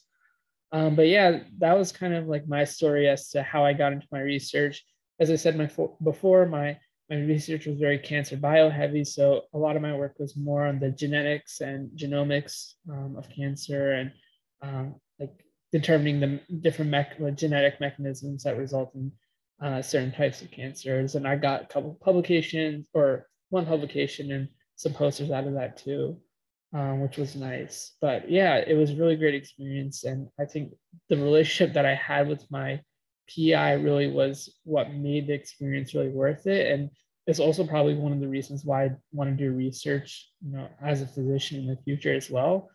Um, 0.72 0.96
but 0.96 1.08
yeah 1.08 1.40
that 1.58 1.78
was 1.78 1.92
kind 1.92 2.14
of 2.14 2.26
like 2.26 2.46
my 2.48 2.64
story 2.64 3.08
as 3.08 3.30
to 3.30 3.42
how 3.42 3.64
i 3.64 3.72
got 3.72 3.92
into 3.92 4.06
my 4.12 4.20
research. 4.20 4.84
As 5.20 5.30
i 5.30 5.36
said 5.36 5.56
my 5.56 5.70
before 6.02 6.46
my 6.46 6.78
my 7.10 7.16
research 7.16 7.66
was 7.66 7.78
very 7.78 7.98
cancer 7.98 8.36
bio 8.36 8.70
heavy 8.70 9.04
so 9.04 9.42
a 9.52 9.58
lot 9.58 9.76
of 9.76 9.82
my 9.82 9.94
work 9.94 10.14
was 10.18 10.36
more 10.36 10.66
on 10.66 10.80
the 10.80 10.90
genetics 10.90 11.60
and 11.60 11.90
genomics 11.96 12.72
um, 12.90 13.14
of 13.16 13.28
cancer 13.28 13.92
and 13.92 14.12
um, 14.62 14.94
like 15.18 15.44
determining 15.70 16.20
the 16.20 16.40
different 16.60 16.90
me- 16.90 17.30
genetic 17.32 17.80
mechanisms 17.80 18.42
that 18.44 18.56
result 18.56 18.94
in 18.94 19.12
uh, 19.62 19.82
certain 19.82 20.12
types 20.12 20.42
of 20.42 20.50
cancers. 20.50 21.14
And 21.14 21.26
I 21.26 21.36
got 21.36 21.62
a 21.62 21.66
couple 21.66 21.98
publications 22.02 22.86
or 22.94 23.26
one 23.50 23.66
publication 23.66 24.32
and 24.32 24.48
some 24.76 24.92
posters 24.92 25.30
out 25.30 25.46
of 25.46 25.54
that 25.54 25.76
too, 25.76 26.18
um, 26.72 27.00
which 27.00 27.16
was 27.16 27.36
nice. 27.36 27.92
But 28.00 28.30
yeah, 28.30 28.56
it 28.56 28.74
was 28.74 28.94
really 28.94 29.16
great 29.16 29.34
experience. 29.34 30.04
And 30.04 30.28
I 30.40 30.44
think 30.44 30.72
the 31.08 31.16
relationship 31.16 31.74
that 31.74 31.86
I 31.86 31.94
had 31.94 32.28
with 32.28 32.44
my 32.50 32.80
PI 33.34 33.74
really 33.74 34.10
was 34.10 34.54
what 34.64 34.92
made 34.92 35.28
the 35.28 35.34
experience 35.34 35.94
really 35.94 36.08
worth 36.08 36.46
it. 36.46 36.72
And 36.72 36.90
it's 37.26 37.40
also 37.40 37.66
probably 37.66 37.94
one 37.94 38.12
of 38.12 38.20
the 38.20 38.28
reasons 38.28 38.64
why 38.64 38.84
I 38.84 38.90
want 39.12 39.30
to 39.30 39.36
do 39.36 39.52
research, 39.52 40.30
you 40.44 40.56
know, 40.56 40.68
as 40.82 41.00
a 41.00 41.06
physician 41.06 41.60
in 41.60 41.66
the 41.68 41.78
future 41.84 42.14
as 42.14 42.28
well. 42.28 42.68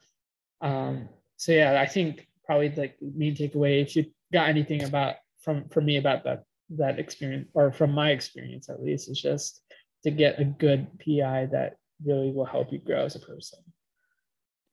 Um, 0.61 1.09
so 1.37 1.51
yeah, 1.51 1.79
I 1.79 1.85
think 1.85 2.27
probably 2.45 2.69
like 2.69 2.95
main 3.01 3.35
takeaway, 3.35 3.81
if 3.81 3.95
you 3.95 4.05
got 4.33 4.49
anything 4.49 4.83
about 4.83 5.15
from 5.41 5.69
from 5.69 5.85
me 5.85 5.97
about 5.97 6.23
that 6.23 6.43
that 6.71 6.99
experience 6.99 7.47
or 7.53 7.71
from 7.71 7.91
my 7.91 8.11
experience 8.11 8.69
at 8.69 8.81
least, 8.81 9.09
is 9.09 9.21
just 9.21 9.61
to 10.03 10.11
get 10.11 10.39
a 10.39 10.45
good 10.45 10.87
PI 10.99 11.47
that 11.51 11.77
really 12.05 12.31
will 12.31 12.45
help 12.45 12.71
you 12.71 12.79
grow 12.79 13.05
as 13.05 13.15
a 13.15 13.19
person. 13.19 13.59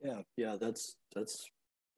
Yeah, 0.02 0.20
yeah, 0.36 0.56
that's 0.60 0.96
that's 1.14 1.48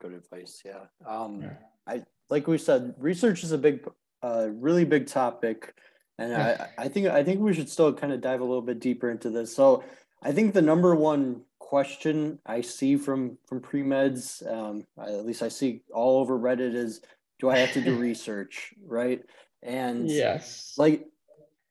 good 0.01 0.13
advice. 0.13 0.63
Yeah. 0.65 0.85
Um 1.07 1.43
yeah. 1.43 1.55
I 1.87 2.05
like 2.31 2.47
we 2.47 2.59
said, 2.59 2.95
research 2.99 3.45
is 3.45 3.53
a 3.53 3.59
big 3.59 3.87
uh 4.23 4.49
really 4.51 4.85
big 4.85 5.07
topic. 5.07 5.75
And 6.21 6.35
I, 6.35 6.69
I 6.77 6.89
think 6.89 7.07
I 7.07 7.23
think 7.23 7.41
we 7.41 7.55
should 7.55 7.69
still 7.69 7.93
kind 7.93 8.13
of 8.13 8.21
dive 8.21 8.41
a 8.41 8.45
little 8.45 8.63
bit 8.63 8.81
deeper 8.81 9.11
into 9.11 9.31
this. 9.31 9.55
So 9.55 9.85
I 10.23 10.33
think 10.33 10.53
the 10.53 10.63
number 10.63 10.95
one 10.95 11.43
question 11.59 12.39
I 12.47 12.63
see 12.63 12.97
from 12.97 13.39
from 13.47 13.61
pre 13.61 13.83
meds, 13.83 14.45
um, 14.51 14.85
at 15.01 15.27
least 15.27 15.43
I 15.43 15.49
see 15.49 15.83
all 15.93 16.19
over 16.19 16.39
Reddit, 16.39 16.75
is 16.75 17.03
do 17.39 17.51
I 17.51 17.59
have 17.59 17.73
to 17.75 17.81
do 17.81 17.97
research, 17.99 18.75
right? 18.85 19.23
And 19.63 20.09
yes, 20.09 20.75
like 20.77 21.07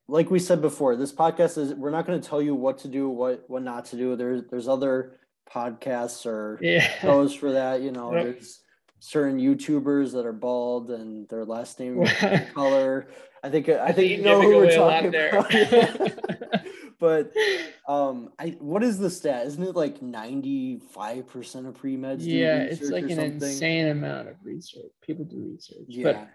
like 0.07 0.31
we 0.31 0.39
said 0.39 0.61
before, 0.61 0.95
this 0.95 1.11
podcast 1.11 1.57
is 1.57 1.73
we're 1.73 1.91
not 1.91 2.05
going 2.05 2.19
to 2.19 2.27
tell 2.27 2.41
you 2.41 2.55
what 2.55 2.79
to 2.79 2.87
do, 2.87 3.09
what 3.09 3.43
what 3.47 3.63
not 3.63 3.85
to 3.85 3.97
do. 3.97 4.15
There's 4.15 4.43
there's 4.49 4.67
other 4.67 5.19
podcasts 5.51 6.25
or 6.25 6.59
yeah. 6.61 6.87
shows 6.99 7.33
for 7.33 7.53
that. 7.53 7.81
You 7.81 7.91
know, 7.91 8.11
there's 8.11 8.61
certain 8.99 9.39
YouTubers 9.39 10.13
that 10.13 10.25
are 10.25 10.33
bald 10.33 10.91
and 10.91 11.27
their 11.29 11.45
last 11.45 11.79
name 11.79 12.05
color. 12.53 13.07
I 13.43 13.49
think 13.49 13.69
I, 13.69 13.85
I 13.85 13.91
think 13.91 14.11
you 14.11 14.23
know 14.23 14.41
who 14.41 14.57
we're 14.57 14.75
talking 14.75 15.13
about. 15.13 15.51
but 16.99 17.31
um, 17.87 18.31
I 18.39 18.55
what 18.59 18.83
is 18.83 18.97
the 18.97 19.09
stat? 19.09 19.45
Isn't 19.47 19.63
it 19.63 19.75
like 19.75 20.01
ninety 20.01 20.79
five 20.93 21.27
percent 21.27 21.67
of 21.67 21.75
pre 21.75 21.97
meds? 21.97 22.19
Yeah, 22.21 22.63
it's 22.63 22.89
like 22.89 23.09
an 23.09 23.19
insane 23.19 23.87
amount 23.87 24.29
of 24.29 24.35
research. 24.43 24.91
People 25.01 25.25
do 25.25 25.51
research, 25.51 25.85
yeah. 25.87 26.03
but 26.03 26.29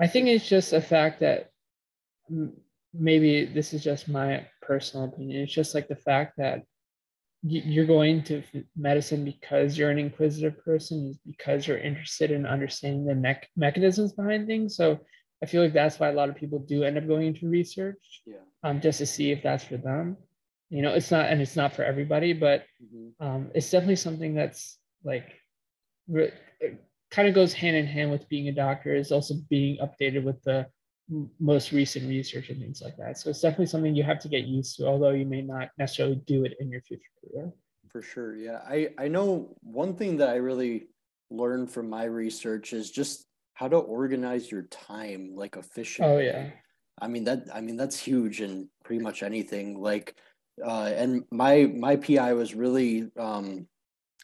I 0.00 0.06
think 0.06 0.28
it's 0.28 0.48
just 0.48 0.72
a 0.72 0.80
fact 0.80 1.20
that 1.20 1.50
maybe 2.92 3.44
this 3.44 3.72
is 3.72 3.82
just 3.82 4.08
my 4.08 4.46
personal 4.60 5.06
opinion. 5.06 5.42
It's 5.42 5.52
just 5.52 5.74
like 5.74 5.88
the 5.88 5.96
fact 5.96 6.34
that 6.38 6.62
you're 7.44 7.86
going 7.86 8.22
to 8.22 8.42
medicine 8.76 9.24
because 9.24 9.76
you're 9.76 9.90
an 9.90 9.98
inquisitive 9.98 10.64
person, 10.64 11.08
is 11.08 11.18
because 11.26 11.66
you're 11.66 11.78
interested 11.78 12.30
in 12.30 12.46
understanding 12.46 13.04
the 13.04 13.14
me- 13.14 13.48
mechanisms 13.56 14.12
behind 14.12 14.46
things. 14.46 14.76
So 14.76 15.00
I 15.42 15.46
feel 15.46 15.62
like 15.62 15.72
that's 15.72 15.98
why 15.98 16.08
a 16.08 16.14
lot 16.14 16.28
of 16.28 16.36
people 16.36 16.60
do 16.60 16.84
end 16.84 16.96
up 16.96 17.08
going 17.08 17.26
into 17.26 17.48
research, 17.48 18.22
yeah. 18.26 18.36
um, 18.62 18.80
just 18.80 18.98
to 18.98 19.06
see 19.06 19.32
if 19.32 19.42
that's 19.42 19.64
for 19.64 19.76
them. 19.76 20.16
You 20.70 20.82
know, 20.82 20.94
it's 20.94 21.10
not, 21.10 21.26
and 21.26 21.42
it's 21.42 21.56
not 21.56 21.74
for 21.74 21.82
everybody, 21.82 22.32
but 22.32 22.64
mm-hmm. 22.82 23.26
um, 23.26 23.50
it's 23.54 23.70
definitely 23.70 23.96
something 23.96 24.34
that's 24.34 24.78
like 25.04 25.32
re- 26.08 26.32
kind 27.12 27.28
of 27.28 27.34
goes 27.34 27.52
hand 27.52 27.76
in 27.76 27.86
hand 27.86 28.10
with 28.10 28.28
being 28.28 28.48
a 28.48 28.52
doctor. 28.52 28.94
Is 28.94 29.12
also 29.12 29.34
being 29.48 29.78
updated 29.78 30.24
with 30.24 30.42
the 30.42 30.66
most 31.38 31.72
recent 31.72 32.08
research 32.08 32.48
and 32.48 32.60
things 32.60 32.80
like 32.82 32.96
that. 32.96 33.18
So 33.18 33.30
it's 33.30 33.40
definitely 33.40 33.66
something 33.66 33.94
you 33.94 34.02
have 34.02 34.20
to 34.20 34.28
get 34.28 34.44
used 34.44 34.76
to, 34.76 34.86
although 34.86 35.10
you 35.10 35.26
may 35.26 35.42
not 35.42 35.68
necessarily 35.78 36.16
do 36.26 36.44
it 36.44 36.54
in 36.58 36.70
your 36.70 36.80
future 36.80 37.02
career. 37.20 37.52
For 37.90 38.02
sure. 38.02 38.34
Yeah. 38.36 38.60
I, 38.66 38.88
I 38.98 39.08
know 39.08 39.54
one 39.62 39.94
thing 39.94 40.16
that 40.18 40.30
I 40.30 40.36
really 40.36 40.88
learned 41.30 41.70
from 41.70 41.90
my 41.90 42.04
research 42.04 42.72
is 42.72 42.90
just 42.90 43.26
how 43.54 43.68
to 43.68 43.76
organize 43.76 44.50
your 44.50 44.62
time 44.62 45.32
like 45.34 45.56
efficiently. 45.56 46.14
Oh 46.14 46.18
yeah. 46.18 46.50
I 47.00 47.08
mean 47.08 47.24
that 47.24 47.48
I 47.52 47.60
mean 47.60 47.76
that's 47.76 47.98
huge 47.98 48.40
in 48.40 48.68
pretty 48.84 49.02
much 49.02 49.22
anything. 49.22 49.80
Like 49.80 50.16
uh 50.64 50.92
and 50.94 51.24
my 51.30 51.70
my 51.74 51.96
PI 51.96 52.32
was 52.34 52.54
really 52.54 53.10
um 53.18 53.66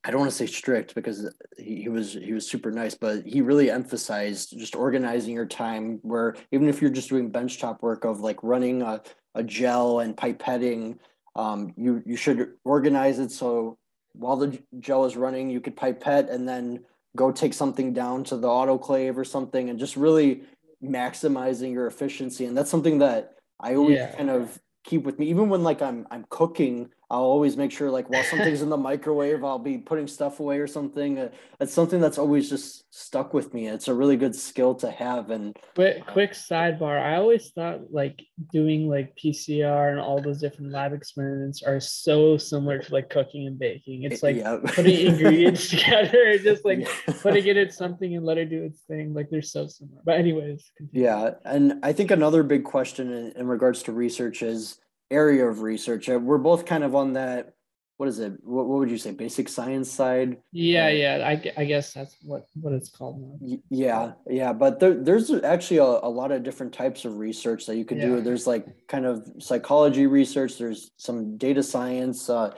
I 0.05 0.11
don't 0.11 0.21
want 0.21 0.31
to 0.31 0.37
say 0.37 0.47
strict 0.47 0.95
because 0.95 1.33
he, 1.57 1.83
he, 1.83 1.89
was 1.89 2.13
he 2.13 2.33
was 2.33 2.49
super 2.49 2.71
nice, 2.71 2.95
but 2.95 3.27
he 3.27 3.41
really 3.41 3.71
emphasized 3.71 4.57
just 4.59 4.77
organizing 4.77 5.35
your 5.35 5.47
time. 5.47 5.99
Where 6.03 6.37
even 6.53 6.69
if 6.69 6.81
you're 6.81 6.91
just 6.91 7.09
doing 7.09 7.33
benchtop 7.33 7.83
work 7.83 8.05
of 8.05 8.21
like 8.21 8.43
running 8.43 8.83
a, 8.83 9.03
a 9.35 9.43
gel 9.43 10.01
and 10.01 10.17
pipetting, 10.17 10.99
um, 11.35 11.75
you 11.77 12.03
you 12.07 12.17
should 12.17 12.53
organize 12.65 13.19
it 13.19 13.33
so 13.33 13.79
while 14.19 14.37
the 14.37 14.59
gel 14.81 15.05
is 15.05 15.17
running, 15.17 15.49
you 15.49 15.61
could 15.61 15.77
pipette 15.77 16.29
and 16.29 16.49
then 16.49 16.85
go 17.17 17.31
take 17.31 17.55
something 17.55 17.93
down 17.93 18.25
to 18.25 18.37
the 18.37 18.49
autoclave 18.49 19.17
or 19.17 19.25
something, 19.25 19.71
and 19.71 19.79
just 19.79 19.97
really 19.97 20.43
maximizing 20.83 21.73
your 21.73 21.87
efficiency. 21.87 22.45
And 22.45 22.57
that's 22.57 22.71
something 22.71 22.99
that 22.99 23.35
I 23.61 23.75
always 23.75 23.97
yeah. 23.97 24.15
kind 24.15 24.31
of 24.31 24.61
keep 24.85 25.05
with 25.05 25.19
me, 25.19 25.29
even 25.29 25.49
when 25.49 25.63
like 25.63 25.83
I'm 25.83 26.07
I'm 26.11 26.27
cooking 26.31 26.91
I'll 27.11 27.23
always 27.23 27.57
make 27.57 27.73
sure, 27.73 27.91
like, 27.91 28.11
while 28.11 28.23
something's 28.23 28.61
in 28.61 28.69
the 28.69 28.77
microwave, 28.77 29.43
I'll 29.43 29.59
be 29.59 29.79
putting 29.79 30.07
stuff 30.07 30.41
away 30.41 30.59
or 30.59 30.67
something. 30.67 31.19
Uh, 31.19 31.31
it's 31.59 31.73
something 31.73 32.01
that's 32.01 32.19
always 32.19 32.51
just 32.51 32.85
stuck 32.93 33.33
with 33.33 33.55
me. 33.55 33.67
It's 33.67 33.89
a 33.89 33.95
really 33.95 34.19
good 34.19 34.37
skill 34.37 34.75
to 34.77 34.91
have. 34.91 35.31
And 35.31 35.57
but 35.75 36.07
quick 36.07 36.33
sidebar, 36.33 37.01
I 37.01 37.17
always 37.17 37.51
thought 37.51 37.91
like 37.91 38.23
doing 38.53 38.91
like 38.91 39.17
PCR 39.17 39.91
and 39.91 40.01
all 40.01 40.21
those 40.21 40.39
different 40.39 40.71
lab 40.71 40.93
experiments 40.93 41.63
are 41.63 41.81
so 41.81 42.37
similar 42.37 42.79
to 42.79 42.93
like 42.93 43.09
cooking 43.09 43.47
and 43.47 43.59
baking. 43.59 44.03
It's 44.03 44.23
like 44.23 44.37
yeah. 44.37 44.59
putting 44.67 45.07
ingredients 45.07 45.69
together 45.71 46.25
and 46.25 46.43
just 46.43 46.67
like 46.67 46.81
yeah. 46.81 47.15
putting 47.23 47.47
it 47.47 47.57
in 47.57 47.71
something 47.71 48.17
and 48.17 48.27
let 48.27 48.37
it 48.37 48.51
do 48.51 48.65
its 48.65 48.83
thing. 48.83 49.15
Like 49.15 49.31
they're 49.31 49.41
so 49.41 49.67
similar. 49.67 50.03
But 50.05 50.19
anyways, 50.19 50.71
continue. 50.77 51.07
yeah. 51.07 51.31
And 51.47 51.81
I 51.83 51.95
think 51.95 52.11
another 52.11 52.43
big 52.43 52.65
question 52.65 53.11
in, 53.11 53.33
in 53.33 53.49
regards 53.49 53.83
to 53.85 53.93
research 53.93 54.43
is 54.43 54.79
area 55.11 55.47
of 55.47 55.63
research. 55.63 56.09
Uh, 56.09 56.19
we're 56.19 56.39
both 56.39 56.67
kind 56.67 56.85
of 56.85 56.95
on 56.95 57.15
that. 57.15 57.55
What 57.97 58.09
is 58.09 58.21
it? 58.21 58.33
What, 58.45 58.67
what 58.67 58.79
would 58.79 58.91
you 58.91 58.99
say? 58.99 59.11
Basic 59.11 59.49
science 59.49 59.91
side? 59.91 60.37
Yeah, 60.53 60.87
uh, 60.87 60.91
yeah. 60.91 61.27
I, 61.27 61.61
I 61.61 61.65
guess 61.65 61.93
that's 61.93 62.17
what 62.23 62.47
what 62.55 62.73
it's 62.73 62.91
called. 62.91 63.21
Now. 63.41 63.59
Yeah, 63.71 64.13
yeah. 64.29 64.53
But 64.53 64.79
there, 64.79 64.95
there's 64.95 65.33
actually 65.43 65.79
a, 65.79 65.83
a 65.83 66.09
lot 66.09 66.31
of 66.31 66.45
different 66.45 66.73
types 66.73 67.05
of 67.05 67.17
research 67.17 67.67
that 67.67 67.77
you 67.77 67.85
could 67.85 67.99
yeah. 67.99 68.07
do. 68.07 68.21
There's 68.21 68.47
like 68.47 68.67
kind 68.87 69.05
of 69.05 69.29
psychology 69.41 70.07
research. 70.07 70.59
There's 70.59 70.93
some 70.97 71.37
data 71.39 71.63
science. 71.63 72.31
Uh, 72.31 72.55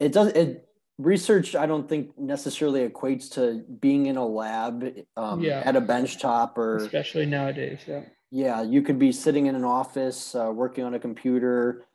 it 0.00 0.12
does 0.12 0.28
it 0.28 0.66
research 0.98 1.54
i 1.54 1.66
don't 1.66 1.88
think 1.88 2.18
necessarily 2.18 2.88
equates 2.88 3.30
to 3.30 3.62
being 3.80 4.06
in 4.06 4.16
a 4.16 4.26
lab 4.26 4.94
um, 5.16 5.40
yeah. 5.42 5.62
at 5.64 5.76
a 5.76 5.80
bench 5.80 6.18
top 6.18 6.56
or 6.56 6.76
especially 6.76 7.26
nowadays 7.26 7.80
yeah 7.86 8.00
yeah, 8.30 8.62
you 8.62 8.82
could 8.82 8.98
be 8.98 9.12
sitting 9.12 9.46
in 9.46 9.54
an 9.54 9.64
office 9.64 10.34
uh, 10.34 10.50
working 10.52 10.84
on 10.84 10.94
a 10.94 10.98
computer, 10.98 11.86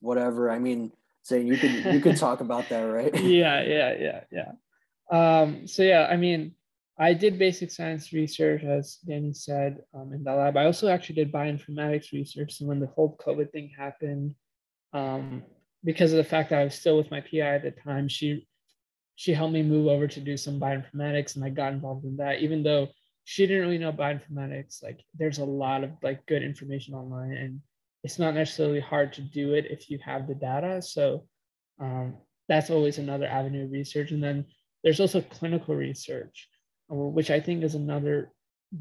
whatever. 0.00 0.50
I 0.50 0.58
mean, 0.58 0.92
saying 1.22 1.46
you 1.46 1.56
could 1.56 1.72
you 1.92 2.00
could 2.00 2.16
talk 2.16 2.40
about 2.40 2.68
that, 2.68 2.82
right? 2.82 3.14
yeah, 3.22 3.62
yeah, 3.62 3.94
yeah, 3.98 4.20
yeah. 4.30 4.52
Um, 5.10 5.66
so 5.66 5.82
yeah, 5.82 6.06
I 6.10 6.16
mean, 6.16 6.54
I 6.98 7.14
did 7.14 7.38
basic 7.38 7.70
science 7.70 8.12
research, 8.12 8.62
as 8.62 8.96
Danny 9.06 9.32
said, 9.32 9.82
um, 9.94 10.12
in 10.12 10.22
the 10.22 10.34
lab. 10.34 10.56
I 10.56 10.66
also 10.66 10.88
actually 10.88 11.16
did 11.16 11.32
bioinformatics 11.32 12.12
research. 12.12 12.60
And 12.60 12.68
when 12.68 12.80
the 12.80 12.86
whole 12.86 13.16
COVID 13.24 13.50
thing 13.50 13.70
happened, 13.76 14.34
um, 14.92 15.42
because 15.84 16.12
of 16.12 16.18
the 16.18 16.24
fact 16.24 16.50
that 16.50 16.60
I 16.60 16.64
was 16.64 16.74
still 16.74 16.96
with 16.96 17.10
my 17.10 17.20
PI 17.20 17.56
at 17.56 17.62
the 17.62 17.72
time, 17.72 18.08
she 18.08 18.46
she 19.16 19.34
helped 19.34 19.52
me 19.52 19.62
move 19.62 19.88
over 19.88 20.06
to 20.06 20.20
do 20.20 20.36
some 20.36 20.60
bioinformatics, 20.60 21.36
and 21.36 21.44
I 21.44 21.50
got 21.50 21.72
involved 21.72 22.04
in 22.04 22.16
that. 22.16 22.40
Even 22.40 22.62
though 22.62 22.88
she 23.24 23.46
didn't 23.46 23.62
really 23.62 23.78
know 23.78 23.92
bioinformatics. 23.92 24.82
Like 24.82 25.00
there's 25.14 25.38
a 25.38 25.44
lot 25.44 25.84
of 25.84 25.90
like 26.02 26.26
good 26.26 26.42
information 26.42 26.94
online 26.94 27.32
and 27.32 27.60
it's 28.04 28.18
not 28.18 28.34
necessarily 28.34 28.80
hard 28.80 29.12
to 29.14 29.20
do 29.20 29.54
it 29.54 29.66
if 29.70 29.88
you 29.90 29.98
have 30.04 30.26
the 30.26 30.34
data. 30.34 30.82
So 30.82 31.26
um, 31.80 32.14
that's 32.48 32.70
always 32.70 32.98
another 32.98 33.26
avenue 33.26 33.64
of 33.64 33.70
research. 33.70 34.10
And 34.10 34.22
then 34.22 34.46
there's 34.82 35.00
also 35.00 35.20
clinical 35.20 35.74
research, 35.74 36.48
uh, 36.90 36.96
which 36.96 37.30
I 37.30 37.40
think 37.40 37.62
is 37.62 37.74
another 37.74 38.32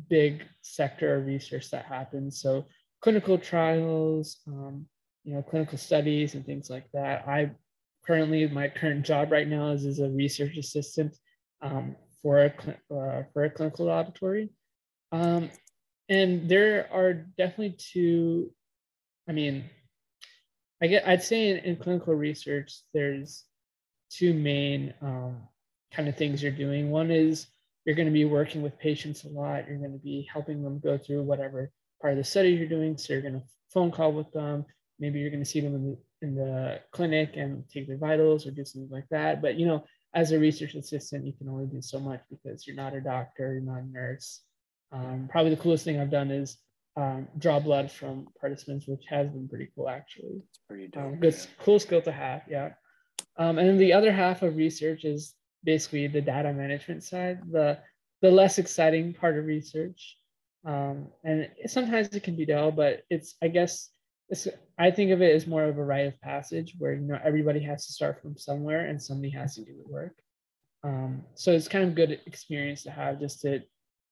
big 0.09 0.43
sector 0.61 1.15
of 1.15 1.25
research 1.25 1.69
that 1.69 1.85
happens. 1.85 2.41
So 2.41 2.65
clinical 3.01 3.37
trials, 3.37 4.41
um, 4.47 4.87
you 5.23 5.35
know, 5.35 5.43
clinical 5.43 5.77
studies 5.77 6.33
and 6.33 6.45
things 6.45 6.69
like 6.69 6.85
that. 6.93 7.27
I 7.27 7.51
currently, 8.05 8.47
my 8.47 8.69
current 8.69 9.05
job 9.05 9.31
right 9.31 9.47
now 9.47 9.69
is 9.69 9.85
as 9.85 9.99
a 9.99 10.09
research 10.09 10.57
assistant 10.57 11.15
um, 11.61 11.95
for 12.21 12.39
a, 12.39 12.49
uh, 12.93 13.23
for 13.33 13.43
a 13.43 13.49
clinical 13.49 13.87
laboratory. 13.87 14.49
Um, 15.11 15.49
and 16.09 16.49
there 16.49 16.87
are 16.91 17.13
definitely 17.13 17.77
two, 17.77 18.51
I 19.27 19.31
mean, 19.31 19.65
I 20.81 20.87
get, 20.87 21.07
I'd 21.07 21.23
say 21.23 21.49
in, 21.49 21.57
in 21.57 21.75
clinical 21.77 22.13
research, 22.13 22.81
there's 22.93 23.45
two 24.09 24.33
main 24.33 24.93
um, 25.01 25.37
kind 25.93 26.09
of 26.09 26.17
things 26.17 26.41
you're 26.41 26.51
doing. 26.51 26.89
One 26.89 27.11
is 27.11 27.47
you're 27.85 27.95
going 27.95 28.07
to 28.07 28.13
be 28.13 28.25
working 28.25 28.61
with 28.61 28.77
patients 28.79 29.23
a 29.23 29.29
lot. 29.29 29.67
You're 29.67 29.77
going 29.77 29.93
to 29.93 30.03
be 30.03 30.27
helping 30.31 30.63
them 30.63 30.79
go 30.79 30.97
through 30.97 31.23
whatever 31.23 31.71
part 32.01 32.13
of 32.13 32.17
the 32.17 32.23
study 32.23 32.49
you're 32.49 32.67
doing. 32.67 32.97
So 32.97 33.13
you're 33.13 33.21
going 33.21 33.39
to 33.39 33.43
phone 33.73 33.91
call 33.91 34.11
with 34.11 34.31
them. 34.31 34.65
Maybe 34.99 35.19
you're 35.19 35.29
going 35.29 35.43
to 35.43 35.49
see 35.49 35.61
them 35.61 35.75
in 35.75 35.83
the, 35.85 35.97
in 36.27 36.35
the 36.35 36.79
clinic 36.91 37.31
and 37.35 37.63
take 37.69 37.87
their 37.87 37.97
vitals 37.97 38.45
or 38.45 38.51
do 38.51 38.65
something 38.65 38.91
like 38.91 39.07
that. 39.09 39.41
But 39.41 39.55
you 39.55 39.65
know, 39.65 39.85
as 40.13 40.31
a 40.31 40.39
research 40.39 40.75
assistant, 40.75 41.25
you 41.25 41.33
can 41.33 41.47
only 41.47 41.65
do 41.65 41.81
so 41.81 41.99
much 41.99 42.21
because 42.29 42.67
you're 42.67 42.75
not 42.75 42.93
a 42.93 43.01
doctor, 43.01 43.53
you're 43.53 43.61
not 43.61 43.81
a 43.81 43.85
nurse. 43.85 44.41
Um, 44.91 45.29
probably 45.31 45.55
the 45.55 45.61
coolest 45.61 45.85
thing 45.85 45.99
I've 45.99 46.11
done 46.11 46.31
is 46.31 46.57
um, 46.97 47.27
draw 47.37 47.59
blood 47.59 47.89
from 47.89 48.27
participants, 48.39 48.87
which 48.87 49.05
has 49.09 49.29
been 49.29 49.47
pretty 49.47 49.69
cool 49.75 49.87
actually. 49.87 50.41
It's 50.49 50.59
pretty 50.67 50.87
dope. 50.87 51.03
Um, 51.03 51.19
good, 51.19 51.35
cool 51.59 51.79
skill 51.79 52.01
to 52.01 52.11
have, 52.11 52.41
yeah. 52.49 52.71
Um, 53.37 53.57
and 53.57 53.67
then 53.67 53.77
the 53.77 53.93
other 53.93 54.11
half 54.11 54.41
of 54.41 54.57
research 54.57 55.05
is 55.05 55.33
basically 55.63 56.07
the 56.07 56.21
data 56.21 56.51
management 56.51 57.03
side, 57.03 57.39
the 57.49 57.79
the 58.21 58.29
less 58.29 58.59
exciting 58.59 59.13
part 59.13 59.37
of 59.37 59.45
research. 59.45 60.17
Um, 60.63 61.07
and 61.23 61.49
sometimes 61.65 62.09
it 62.09 62.23
can 62.23 62.35
be 62.35 62.45
dull, 62.45 62.71
but 62.71 63.03
it's 63.09 63.35
I 63.41 63.47
guess 63.47 63.89
it's 64.31 64.47
I 64.79 64.89
think 64.89 65.11
of 65.11 65.21
it 65.21 65.35
as 65.35 65.45
more 65.45 65.65
of 65.65 65.77
a 65.77 65.83
rite 65.83 66.07
of 66.07 66.19
passage 66.21 66.73
where 66.79 66.93
you 66.93 67.01
know 67.01 67.19
everybody 67.23 67.59
has 67.59 67.85
to 67.85 67.93
start 67.93 68.21
from 68.21 68.37
somewhere 68.37 68.85
and 68.85 69.01
somebody 69.01 69.29
has 69.31 69.55
to 69.55 69.65
do 69.65 69.73
the 69.73 69.91
work. 69.91 70.17
Um, 70.83 71.23
so 71.35 71.51
it's 71.51 71.67
kind 71.67 71.83
of 71.83 71.93
good 71.93 72.19
experience 72.25 72.81
to 72.83 72.91
have 72.91 73.19
just 73.19 73.41
to 73.41 73.59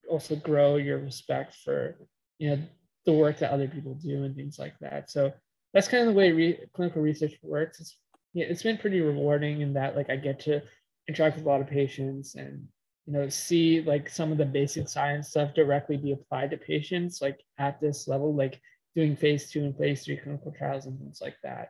also 0.07 0.35
grow 0.35 0.75
your 0.75 0.99
respect 0.99 1.55
for 1.63 1.97
you 2.38 2.49
know 2.49 2.59
the 3.05 3.13
work 3.13 3.39
that 3.39 3.51
other 3.51 3.67
people 3.67 3.95
do 3.95 4.23
and 4.25 4.35
things 4.35 4.59
like 4.59 4.77
that. 4.81 5.09
So 5.09 5.31
that's 5.73 5.88
kind 5.88 6.07
of 6.07 6.13
the 6.13 6.19
way 6.19 6.31
re- 6.31 6.59
clinical 6.73 7.01
research 7.01 7.33
works. 7.41 7.79
It's 7.79 7.97
yeah, 8.33 8.45
it's 8.45 8.63
been 8.63 8.77
pretty 8.77 8.99
rewarding 8.99 9.61
in 9.61 9.73
that 9.73 9.95
like 9.95 10.09
I 10.09 10.17
get 10.17 10.41
to 10.41 10.61
interact 11.07 11.38
with 11.38 11.45
a 11.45 11.49
lot 11.49 11.61
of 11.61 11.67
patients 11.67 12.35
and 12.35 12.67
you 13.05 13.13
know 13.13 13.29
see 13.29 13.81
like 13.81 14.09
some 14.09 14.33
of 14.33 14.38
the 14.38 14.45
basic 14.45 14.89
science 14.89 15.29
stuff 15.29 15.55
directly 15.55 15.95
be 15.95 16.11
applied 16.11 16.51
to 16.51 16.57
patients 16.57 17.21
like 17.21 17.39
at 17.57 17.79
this 17.79 18.07
level 18.07 18.35
like 18.35 18.61
doing 18.96 19.15
phase 19.15 19.50
two 19.50 19.63
and 19.63 19.77
phase 19.77 20.03
three 20.03 20.17
clinical 20.17 20.51
trials 20.58 20.86
and 20.86 20.98
things 21.00 21.19
like 21.22 21.36
that. 21.43 21.69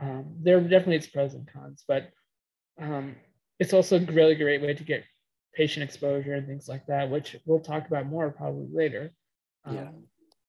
Um, 0.00 0.24
there 0.40 0.56
are 0.58 0.60
definitely 0.60 0.96
its 0.96 1.06
pros 1.06 1.34
and 1.34 1.46
cons 1.52 1.84
but 1.86 2.10
um, 2.80 3.16
it's 3.58 3.74
also 3.74 3.96
a 3.98 4.12
really 4.12 4.34
great 4.34 4.62
way 4.62 4.72
to 4.72 4.84
get 4.84 5.04
patient 5.54 5.84
exposure 5.84 6.34
and 6.34 6.46
things 6.46 6.68
like 6.68 6.86
that 6.86 7.10
which 7.10 7.36
we'll 7.44 7.60
talk 7.60 7.86
about 7.86 8.06
more 8.06 8.30
probably 8.30 8.68
later. 8.72 9.12
Um, 9.64 9.74
yeah 9.76 9.90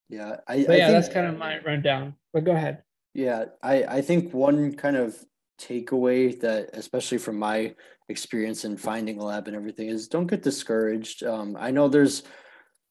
yeah 0.09 0.35
I, 0.47 0.53
I 0.53 0.55
yeah 0.57 0.65
think, 0.65 0.87
that's 0.91 1.09
kind 1.09 1.27
of 1.27 1.37
my 1.37 1.59
rundown 1.59 2.15
but 2.33 2.43
go 2.45 2.51
ahead. 2.51 2.83
Yeah 3.13 3.45
i 3.63 3.83
i 3.83 4.01
think 4.01 4.33
one 4.33 4.73
kind 4.75 4.95
of 4.95 5.17
takeaway 5.59 6.39
that 6.39 6.69
especially 6.73 7.17
from 7.17 7.37
my 7.37 7.75
experience 8.09 8.65
in 8.65 8.77
finding 8.77 9.19
a 9.19 9.23
lab 9.23 9.47
and 9.47 9.55
everything 9.55 9.87
is 9.89 10.07
don't 10.07 10.27
get 10.27 10.43
discouraged. 10.43 11.23
Um, 11.23 11.57
i 11.59 11.71
know 11.71 11.87
there's 11.87 12.23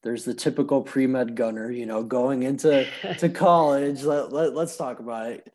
there's 0.03 0.25
the 0.25 0.33
typical 0.33 0.81
pre-med 0.81 1.35
gunner 1.35 1.71
you 1.71 1.85
know 1.85 2.03
going 2.03 2.43
into 2.43 2.87
to 3.19 3.29
college. 3.33 4.03
Let, 4.03 4.31
let, 4.31 4.53
let's 4.53 4.75
talk 4.77 4.99
about 4.99 5.31
it. 5.31 5.53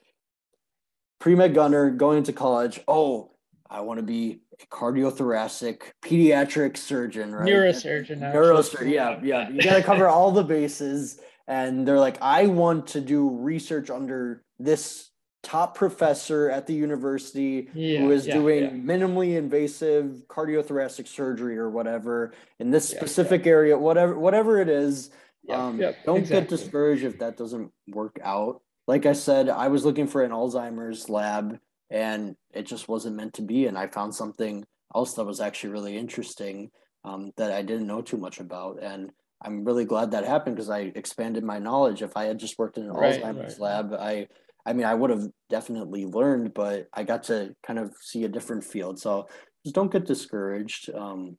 Pre-med 1.18 1.54
gunner 1.54 1.90
going 1.90 2.18
into 2.18 2.32
college. 2.32 2.80
Oh 2.86 3.32
i 3.68 3.80
want 3.80 3.98
to 3.98 4.04
be 4.04 4.42
a 4.62 4.66
cardiothoracic 4.66 5.80
pediatric 6.00 6.76
surgeon 6.76 7.34
right? 7.34 7.48
Neurosurgeon 7.48 8.20
neurosurgeon 8.20 8.92
yeah 8.92 9.20
yeah. 9.22 9.48
You 9.48 9.60
got 9.62 9.76
to 9.76 9.82
cover 9.82 10.06
all 10.06 10.30
the 10.30 10.44
bases. 10.44 11.18
And 11.48 11.86
they're 11.86 12.00
like 12.00 12.20
i 12.22 12.46
want 12.46 12.88
to 12.88 13.00
do 13.00 13.30
research 13.30 13.90
under 13.90 14.44
this 14.58 15.10
top 15.46 15.76
professor 15.76 16.50
at 16.50 16.66
the 16.66 16.74
university 16.74 17.68
yeah, 17.72 18.00
who 18.00 18.10
is 18.10 18.26
yeah, 18.26 18.34
doing 18.34 18.62
yeah. 18.64 18.70
minimally 18.70 19.36
invasive 19.36 20.24
cardiothoracic 20.26 21.06
surgery 21.06 21.56
or 21.56 21.70
whatever 21.70 22.32
in 22.58 22.72
this 22.72 22.88
specific 22.88 23.46
area 23.46 23.78
whatever 23.78 24.18
whatever 24.18 24.60
it 24.60 24.68
is 24.68 25.10
um, 25.48 25.78
don't 25.78 26.18
exactly. 26.18 26.40
get 26.40 26.48
discouraged 26.48 27.04
if 27.04 27.20
that 27.20 27.36
doesn't 27.36 27.70
work 27.90 28.18
out 28.24 28.60
like 28.88 29.06
i 29.06 29.12
said 29.12 29.48
i 29.48 29.68
was 29.68 29.84
looking 29.84 30.08
for 30.08 30.24
an 30.24 30.32
alzheimer's 30.32 31.08
lab 31.08 31.60
and 31.90 32.34
it 32.52 32.66
just 32.66 32.88
wasn't 32.88 33.14
meant 33.14 33.34
to 33.34 33.42
be 33.42 33.66
and 33.66 33.78
i 33.78 33.86
found 33.86 34.12
something 34.12 34.66
else 34.96 35.14
that 35.14 35.24
was 35.24 35.40
actually 35.40 35.70
really 35.70 35.96
interesting 35.96 36.72
um, 37.04 37.30
that 37.36 37.52
i 37.52 37.62
didn't 37.62 37.86
know 37.86 38.02
too 38.02 38.16
much 38.16 38.40
about 38.40 38.82
and 38.82 39.12
i'm 39.44 39.64
really 39.64 39.84
glad 39.84 40.10
that 40.10 40.24
happened 40.24 40.56
because 40.56 40.70
i 40.70 40.90
expanded 40.96 41.44
my 41.44 41.60
knowledge 41.60 42.02
if 42.02 42.16
i 42.16 42.24
had 42.24 42.36
just 42.36 42.58
worked 42.58 42.78
in 42.78 42.82
an 42.82 42.90
right, 42.90 43.22
alzheimer's 43.22 43.60
right. 43.60 43.60
lab 43.60 43.94
i 43.94 44.26
I 44.66 44.72
mean, 44.72 44.84
I 44.84 44.94
would 44.94 45.10
have 45.10 45.28
definitely 45.48 46.04
learned, 46.04 46.52
but 46.52 46.88
I 46.92 47.04
got 47.04 47.22
to 47.24 47.54
kind 47.64 47.78
of 47.78 47.92
see 48.00 48.24
a 48.24 48.28
different 48.28 48.64
field. 48.64 48.98
So 48.98 49.28
just 49.64 49.74
don't 49.74 49.92
get 49.92 50.06
discouraged. 50.06 50.90
Um, 50.92 51.38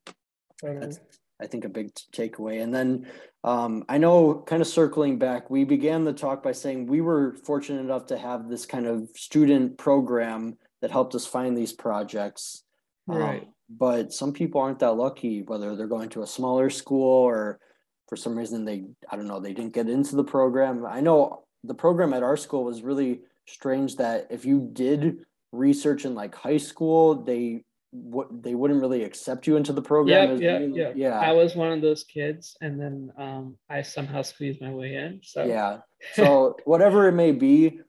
that's, 0.63 0.99
I 1.41 1.47
think, 1.47 1.65
a 1.65 1.69
big 1.69 1.93
takeaway. 2.15 2.63
And 2.63 2.73
then 2.73 3.11
um, 3.43 3.83
I 3.89 3.97
know, 3.97 4.43
kind 4.47 4.61
of 4.61 4.67
circling 4.67 5.19
back, 5.19 5.49
we 5.49 5.65
began 5.65 6.05
the 6.05 6.13
talk 6.13 6.41
by 6.41 6.53
saying 6.53 6.87
we 6.87 7.01
were 7.01 7.35
fortunate 7.45 7.81
enough 7.81 8.05
to 8.07 8.17
have 8.17 8.49
this 8.49 8.65
kind 8.65 8.87
of 8.87 9.09
student 9.15 9.77
program 9.77 10.57
that 10.81 10.91
helped 10.91 11.13
us 11.13 11.25
find 11.25 11.57
these 11.57 11.73
projects. 11.73 12.63
Um, 13.09 13.17
right. 13.17 13.41
Um, 13.41 13.53
but 13.69 14.13
some 14.13 14.31
people 14.31 14.61
aren't 14.61 14.79
that 14.79 14.93
lucky, 14.95 15.41
whether 15.41 15.75
they're 15.75 15.87
going 15.87 16.09
to 16.09 16.21
a 16.21 16.27
smaller 16.27 16.69
school 16.69 17.23
or 17.23 17.59
for 18.07 18.15
some 18.15 18.37
reason 18.37 18.63
they, 18.63 18.85
I 19.09 19.17
don't 19.17 19.27
know, 19.27 19.41
they 19.41 19.53
didn't 19.53 19.73
get 19.73 19.89
into 19.89 20.15
the 20.15 20.23
program. 20.23 20.85
I 20.85 21.01
know 21.01 21.43
the 21.63 21.73
program 21.73 22.13
at 22.13 22.23
our 22.23 22.37
school 22.37 22.63
was 22.63 22.81
really 22.81 23.21
strange 23.45 23.95
that 23.97 24.27
if 24.29 24.45
you 24.45 24.69
did 24.73 25.25
research 25.51 26.05
in 26.05 26.15
like 26.15 26.35
high 26.35 26.57
school, 26.57 27.23
they 27.23 27.63
what 27.91 28.43
they 28.43 28.53
wouldn't 28.53 28.81
really 28.81 29.03
accept 29.03 29.47
you 29.47 29.55
into 29.55 29.73
the 29.73 29.81
program. 29.81 30.39
Yeah, 30.41 30.59
yeah, 30.59 30.67
yeah. 30.73 30.91
Yeah. 30.95 31.19
I 31.19 31.31
was 31.33 31.55
one 31.55 31.71
of 31.71 31.81
those 31.81 32.03
kids, 32.03 32.57
and 32.61 32.79
then 32.79 33.11
um, 33.17 33.57
I 33.69 33.81
somehow 33.81 34.21
squeezed 34.21 34.61
my 34.61 34.71
way 34.71 34.95
in. 34.95 35.21
So 35.23 35.45
yeah. 35.45 35.79
So 36.13 36.57
whatever 36.65 37.07
it 37.07 37.13
may 37.13 37.31
be, 37.31 37.79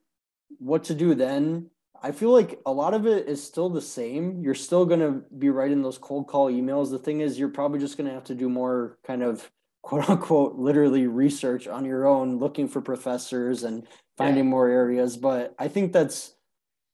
what 0.58 0.84
to 0.84 0.94
do 0.94 1.14
then? 1.14 1.68
I 2.02 2.12
feel 2.12 2.32
like 2.32 2.58
a 2.64 2.72
lot 2.72 2.94
of 2.94 3.06
it 3.06 3.28
is 3.28 3.42
still 3.42 3.68
the 3.68 3.82
same. 3.82 4.40
You're 4.40 4.54
still 4.54 4.86
going 4.86 5.00
to 5.00 5.22
be 5.36 5.50
writing 5.50 5.82
those 5.82 5.98
cold 5.98 6.26
call 6.26 6.50
emails. 6.50 6.90
The 6.90 6.98
thing 6.98 7.20
is, 7.20 7.38
you're 7.38 7.48
probably 7.48 7.80
just 7.80 7.98
going 7.98 8.06
to 8.08 8.14
have 8.14 8.24
to 8.24 8.34
do 8.34 8.48
more 8.48 8.98
kind 9.04 9.22
of 9.22 9.50
quote 9.82 10.08
unquote 10.08 10.56
literally 10.56 11.06
research 11.06 11.66
on 11.66 11.84
your 11.84 12.06
own 12.06 12.38
looking 12.38 12.68
for 12.68 12.80
professors 12.80 13.62
and 13.62 13.86
finding 14.16 14.44
yeah. 14.44 14.50
more 14.50 14.68
areas 14.68 15.16
but 15.16 15.54
i 15.58 15.68
think 15.68 15.92
that's 15.92 16.34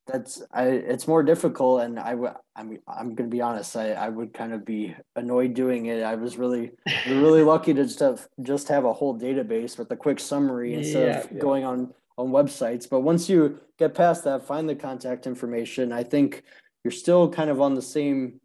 that's 0.07 0.43
I, 0.53 0.67
it's 0.67 1.09
more 1.09 1.23
difficult 1.23 1.83
and 1.83 1.99
I 1.99 2.15
would 2.15 2.33
I 2.55 2.63
mean 2.63 2.81
I'm 2.87 3.15
gonna 3.15 3.29
be 3.29 3.41
honest 3.41 3.77
I, 3.77 3.93
I 3.93 4.09
would 4.09 4.35
kind 4.35 4.53
of 4.53 4.65
be 4.65 4.95
annoyed 5.17 5.55
doing 5.55 5.87
it 5.87 6.03
I 6.03 6.15
was 6.15 6.37
really 6.37 6.73
really 7.09 7.43
lucky 7.43 7.73
to 7.73 7.85
just 7.85 8.01
have 8.01 8.29
just 8.43 8.69
have 8.69 8.85
a 8.85 8.93
whole 8.93 9.19
database 9.19 9.79
with 9.79 9.91
a 9.91 9.97
quick 9.97 10.21
summary 10.21 10.75
instead 10.75 11.09
yeah, 11.09 11.21
of 11.21 11.33
yeah. 11.33 11.39
going 11.39 11.65
on 11.65 11.95
on 12.19 12.29
websites 12.29 12.89
but 12.89 13.01
once 13.01 13.29
you 13.29 13.59
get 13.79 13.95
past 13.95 14.25
that 14.25 14.47
find 14.47 14.69
the 14.69 14.75
contact 14.75 15.27
information 15.27 15.93
I 15.93 16.03
think 16.03 16.43
you're 16.85 16.93
still 16.93 17.31
kind 17.31 17.49
of 17.49 17.61
on 17.61 17.75
the 17.75 17.83
same 17.83 18.41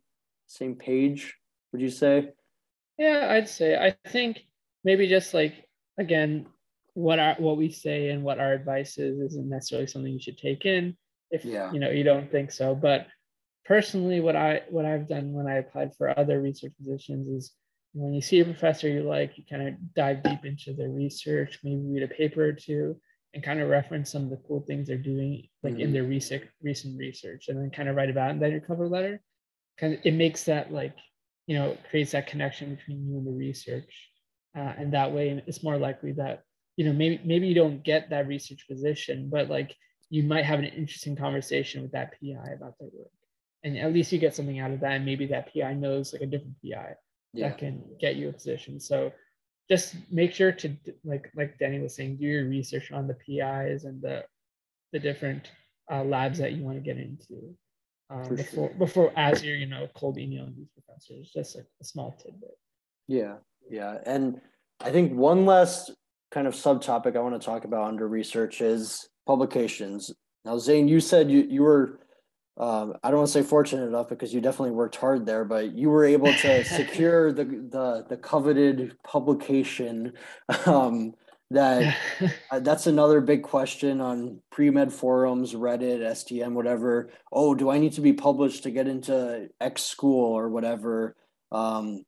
same 0.47 0.75
page 0.75 1.36
would 1.71 1.82
you 1.82 1.89
say 1.89 2.30
yeah, 3.00 3.28
I'd 3.32 3.48
say 3.48 3.78
I 3.78 3.96
think 4.10 4.42
maybe 4.84 5.08
just 5.08 5.34
like 5.34 5.66
again, 5.98 6.46
what 6.94 7.18
our 7.18 7.36
what 7.40 7.58
we 7.58 7.72
say 7.72 8.10
and 8.10 8.24
what 8.24 8.40
our 8.40 8.52
advice 8.52 8.98
is 8.98 9.20
isn't 9.20 9.50
necessarily 9.50 9.88
something 9.88 10.12
you 10.12 10.20
should 10.20 10.38
take 10.38 10.66
in 10.66 10.98
if 11.32 11.46
yeah. 11.46 11.72
you 11.72 11.80
know 11.80 11.90
you 11.90 12.04
don't 12.04 12.30
think 12.30 12.52
so. 12.52 12.76
But 12.76 13.08
personally, 13.64 14.20
what 14.20 14.36
I 14.36 14.64
what 14.70 14.86
I've 14.86 15.08
done 15.08 15.32
when 15.32 15.48
I 15.48 15.56
applied 15.56 15.96
for 15.96 16.18
other 16.20 16.42
research 16.42 16.74
positions 16.78 17.30
is 17.30 17.54
when 17.94 18.14
you 18.14 18.22
see 18.22 18.42
a 18.42 18.46
professor 18.46 18.90
you 18.90 19.04
like, 19.04 19.38
you 19.38 19.46
kind 19.50 19.68
of 19.68 19.94
dive 19.96 20.22
deep 20.22 20.44
into 20.44 20.74
their 20.74 20.90
research, 20.90 21.60
maybe 21.64 21.82
read 21.88 22.04
a 22.04 22.08
paper 22.08 22.44
or 22.44 22.54
two, 22.54 23.00
and 23.34 23.42
kind 23.42 23.62
of 23.62 23.70
reference 23.70 24.12
some 24.12 24.24
of 24.24 24.30
the 24.30 24.42
cool 24.46 24.62
things 24.68 24.88
they're 24.88 24.98
doing, 24.98 25.48
like 25.64 25.74
mm-hmm. 25.74 25.84
in 25.84 25.94
their 25.94 26.04
recent 26.04 26.44
recent 26.62 27.00
research, 27.00 27.48
and 27.48 27.58
then 27.58 27.72
kind 27.72 27.88
of 27.88 27.96
write 27.96 28.10
about 28.10 28.32
it 28.32 28.44
in 28.44 28.52
your 28.52 28.60
cover 28.60 28.90
letter. 28.90 29.22
Kind 29.78 29.94
of 29.94 30.00
it 30.04 30.14
makes 30.16 30.44
that 30.44 30.74
like 30.74 30.98
you 31.50 31.56
know 31.58 31.76
creates 31.90 32.12
that 32.12 32.28
connection 32.28 32.76
between 32.76 33.00
you 33.08 33.18
and 33.18 33.28
the 33.28 33.38
research 33.48 33.94
uh, 34.58 34.74
and 34.78 34.94
that 34.94 35.12
way 35.12 35.26
it's 35.48 35.64
more 35.64 35.78
likely 35.78 36.12
that 36.14 36.44
you 36.78 36.86
know 36.86 36.94
maybe 36.94 37.20
maybe 37.26 37.48
you 37.48 37.56
don't 37.56 37.84
get 37.84 38.10
that 38.10 38.28
research 38.28 38.66
position 38.68 39.30
but 39.30 39.50
like 39.50 39.76
you 40.10 40.24
might 40.24 40.46
have 40.46 40.60
an 40.60 40.66
interesting 40.66 41.16
conversation 41.16 41.82
with 41.82 41.92
that 41.92 42.14
pi 42.20 42.52
about 42.52 42.74
their 42.80 42.90
work. 42.94 43.12
And 43.64 43.78
at 43.78 43.94
least 43.94 44.12
you 44.12 44.20
get 44.20 44.36
something 44.36 44.60
out 44.60 44.72
of 44.72 44.80
that 44.82 44.94
and 44.94 45.06
maybe 45.06 45.28
that 45.28 45.54
pi 45.54 45.74
knows 45.74 46.14
like 46.14 46.22
a 46.22 46.26
different 46.26 46.56
pi 46.64 46.96
yeah. 47.34 47.50
that 47.50 47.58
can 47.58 47.84
get 48.00 48.16
you 48.16 48.30
a 48.30 48.34
position. 48.34 48.80
So 48.80 49.12
just 49.70 49.96
make 50.12 50.34
sure 50.34 50.52
to 50.52 50.76
like 51.04 51.32
like 51.36 51.60
danny 51.60 51.80
was 51.80 51.96
saying 51.96 52.18
do 52.18 52.26
your 52.26 52.50
research 52.50 52.92
on 52.92 53.08
the 53.08 53.14
pis 53.14 53.84
and 53.84 54.02
the 54.02 54.26
the 54.94 55.00
different 55.00 55.52
uh, 55.92 56.04
labs 56.04 56.40
that 56.40 56.54
you 56.54 56.64
want 56.64 56.78
to 56.78 56.82
get 56.82 56.98
into 56.98 57.56
um, 58.10 58.36
before 58.36 58.69
sure. 58.69 58.78
before 58.78 59.13
as 59.15 59.43
you're 59.43 59.56
you 59.56 59.65
know 59.65 59.88
cold 59.95 60.17
emailing 60.17 60.54
these 60.58 60.69
professors 60.69 61.30
just 61.34 61.56
a, 61.56 61.60
a 61.82 61.84
small 61.84 62.17
tidbit 62.22 62.58
yeah 63.08 63.36
yeah 63.69 63.98
and 64.06 64.39
i 64.82 64.89
think 64.89 65.13
one 65.13 65.45
last 65.45 65.91
kind 66.32 66.48
of 66.48 66.54
subtopic 66.54 67.15
i 67.15 67.19
want 67.19 67.39
to 67.39 67.45
talk 67.45 67.65
about 67.65 67.88
under 67.88 68.08
research 68.08 68.62
is 68.62 69.10
publications 69.28 70.12
now 70.45 70.58
zain 70.58 70.88
you 70.88 71.00
said 71.00 71.30
you, 71.30 71.45
you 71.50 71.62
were 71.62 72.00
um, 72.58 72.93
i 73.04 73.10
don't 73.10 73.19
want 73.19 73.28
to 73.28 73.34
say 73.34 73.43
fortunate 73.43 73.88
enough 73.88 74.10
because 74.10 74.34
you 74.34 74.41
definitely 74.41 74.72
worked 74.72 74.95
hard 74.95 75.26
there 75.26 75.45
but 75.45 75.74
you 75.74 75.89
were 75.89 76.06
able 76.06 76.34
to 76.34 76.63
secure 76.65 77.32
the, 77.32 77.45
the 77.45 78.06
the 78.10 78.17
coveted 78.17 78.95
publication 79.04 80.13
um, 80.65 81.13
that 81.52 81.96
uh, 82.52 82.60
that's 82.60 82.88
another 82.88 83.22
big 83.22 83.44
question 83.44 84.02
on 84.02 84.40
pre-med 84.52 84.94
forums 84.94 85.54
reddit 85.54 86.00
SDN 86.00 86.54
whatever 86.54 87.10
oh 87.32 87.56
do 87.56 87.70
i 87.70 87.80
need 87.80 87.94
to 87.94 88.02
be 88.02 88.14
published 88.14 88.64
to 88.64 88.72
get 88.72 88.88
into 88.88 89.50
x 89.60 89.84
school 89.84 90.34
or 90.34 90.50
whatever 90.50 91.16
um, 91.52 92.06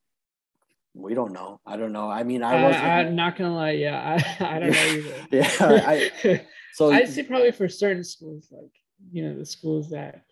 we 0.94 1.14
don't 1.14 1.32
know. 1.32 1.60
I 1.66 1.76
don't 1.76 1.92
know. 1.92 2.10
I 2.10 2.22
mean, 2.22 2.42
I 2.42 2.58
I, 2.58 2.62
wasn't. 2.62 2.84
I'm 2.84 3.16
not 3.16 3.36
gonna 3.36 3.54
lie. 3.54 3.70
Yeah, 3.72 4.18
I, 4.40 4.44
I 4.56 4.58
don't 4.58 4.70
know 4.70 4.86
either. 4.86 5.26
yeah. 5.30 5.50
I, 5.60 6.46
so 6.74 6.90
I'd 6.90 7.08
say 7.08 7.22
probably 7.22 7.52
for 7.52 7.68
certain 7.68 8.04
schools, 8.04 8.48
like 8.50 8.70
you 9.10 9.26
know, 9.26 9.38
the 9.38 9.46
schools 9.46 9.90
that 9.90 10.24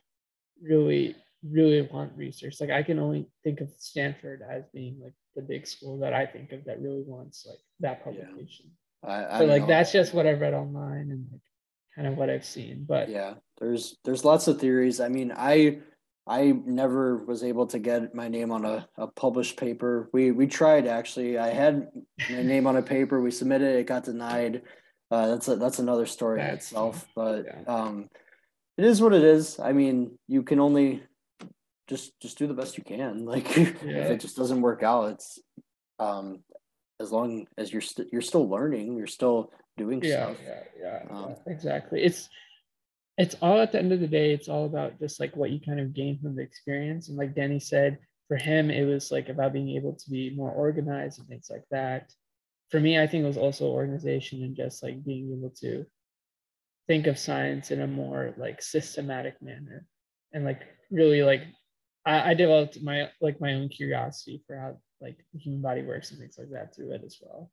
really, 0.63 1.17
really 1.43 1.83
want 1.83 2.13
research. 2.17 2.61
Like 2.61 2.71
I 2.71 2.83
can 2.83 2.99
only 2.99 3.27
think 3.43 3.61
of 3.61 3.71
Stanford 3.79 4.43
as 4.49 4.65
being 4.73 5.01
like 5.03 5.15
the 5.35 5.43
big 5.43 5.67
school 5.67 5.99
that 6.01 6.13
I 6.13 6.27
think 6.27 6.53
of 6.53 6.65
that 6.65 6.81
really 6.81 7.03
wants 7.07 7.47
like 7.49 7.59
that 7.81 8.05
publication. 8.05 8.67
I, 9.05 9.25
I 9.25 9.39
But 9.39 9.49
like 9.49 9.63
know. 9.63 9.69
that's 9.69 9.93
just 9.93 10.15
what 10.15 10.27
I've 10.27 10.41
read 10.41 10.55
online 10.55 11.11
and 11.11 11.27
like 11.33 11.41
kind 11.97 12.09
of 12.09 12.17
what 12.17 12.31
I've 12.31 12.45
seen. 12.45 12.85
But 12.89 13.09
yeah 13.09 13.35
there's 13.59 13.97
there's 14.05 14.25
lots 14.25 14.49
of 14.49 14.59
theories. 14.59 15.01
I 15.01 15.09
mean 15.09 15.33
i 15.37 15.79
i 16.27 16.53
never 16.65 17.25
was 17.25 17.43
able 17.43 17.67
to 17.67 17.79
get 17.79 18.15
my 18.15 18.29
name 18.29 18.53
on 18.53 18.65
a, 18.65 18.89
a 18.97 19.07
published 19.07 19.57
paper. 19.57 20.09
We 20.13 20.31
we 20.33 20.47
tried 20.47 20.87
actually. 20.87 21.39
I 21.39 21.51
had 21.51 21.89
my 22.31 22.43
name 22.43 22.67
on 22.67 22.77
a 22.77 22.83
paper. 22.83 23.21
We 23.21 23.31
submitted 23.31 23.77
it. 23.77 23.87
Got 23.87 24.05
denied. 24.05 24.63
Uh, 25.11 25.27
that's 25.27 25.49
a, 25.49 25.57
that's 25.57 25.81
another 25.81 26.07
story 26.07 26.41
in 26.41 26.47
itself 26.47 27.05
but 27.17 27.45
yeah. 27.45 27.63
um 27.67 28.09
it 28.79 28.85
is 28.85 29.03
what 29.03 29.13
it 29.13 29.25
is. 29.25 29.59
I 29.59 29.73
mean 29.73 30.19
you 30.29 30.43
can 30.43 30.61
only 30.61 31.03
just 31.89 32.19
just 32.21 32.39
do 32.39 32.47
the 32.47 32.55
best 32.55 32.79
you 32.79 32.85
can. 32.85 33.25
Like 33.33 33.57
if 33.59 33.83
it 33.85 34.21
just 34.21 34.37
doesn't 34.37 34.63
work 34.63 34.83
out 34.83 35.13
it's 35.13 35.39
um 35.99 36.45
as 37.01 37.11
long 37.11 37.47
as 37.59 37.73
you're 37.73 37.81
st- 37.81 38.09
you're 38.13 38.23
still 38.23 38.49
learning 38.49 38.97
you're 38.97 39.07
still 39.07 39.51
doing 39.77 40.03
yeah, 40.03 40.27
stuff 40.27 40.37
yeah, 40.47 40.63
yeah, 40.81 41.03
Um, 41.11 41.31
yeah, 41.31 41.53
exactly. 41.53 42.03
It's 42.03 42.29
it's 43.19 43.35
all 43.43 43.59
at 43.61 43.73
the 43.73 43.79
end 43.79 43.93
of 43.93 44.01
the 44.01 44.07
day, 44.07 44.33
it's 44.33 44.49
all 44.49 44.65
about 44.65 44.99
just 44.99 45.21
like 45.21 45.37
what 45.37 45.51
you 45.51 45.61
kind 45.61 45.81
of 45.81 45.93
gain 45.93 46.19
from 46.21 46.37
the 46.37 46.43
experience. 46.43 47.09
And 47.09 47.19
like 47.19 47.35
Danny 47.35 47.61
said, 47.61 47.99
for 48.29 48.37
him, 48.37 48.71
it 48.71 48.85
was 48.85 49.11
like 49.11 49.29
about 49.29 49.53
being 49.53 49.71
able 49.77 49.95
to 49.95 50.11
be 50.11 50.35
more 50.35 50.51
organized 50.51 51.19
and 51.19 51.29
things 51.29 51.49
like 51.51 51.65
that. 51.71 52.13
For 52.71 52.81
me, 52.81 52.99
I 52.99 53.07
think 53.07 53.25
it 53.25 53.27
was 53.27 53.37
also 53.37 53.67
organization 53.67 54.43
and 54.43 54.57
just 54.57 54.83
like 54.83 55.05
being 55.05 55.33
able 55.37 55.53
to 55.61 55.85
think 56.87 57.07
of 57.07 57.19
science 57.19 57.71
in 57.71 57.83
a 57.83 57.87
more 57.87 58.35
like 58.37 58.63
systematic 58.63 59.41
manner 59.43 59.87
and 60.33 60.45
like 60.45 60.63
really 60.91 61.23
like 61.23 61.43
I, 62.07 62.31
I 62.31 62.35
developed 62.35 62.83
my 62.83 63.09
like 63.21 63.41
my 63.41 63.55
own 63.55 63.69
curiosity 63.69 64.43
for 64.47 64.57
how 64.57 64.77
like 65.01 65.19
the 65.33 65.39
human 65.39 65.61
body 65.63 65.83
works 65.83 66.11
and 66.11 66.21
things 66.21 66.37
like 66.39 66.51
that 66.51 66.75
through 66.75 66.93
it 66.93 67.03
as 67.05 67.19
well. 67.21 67.51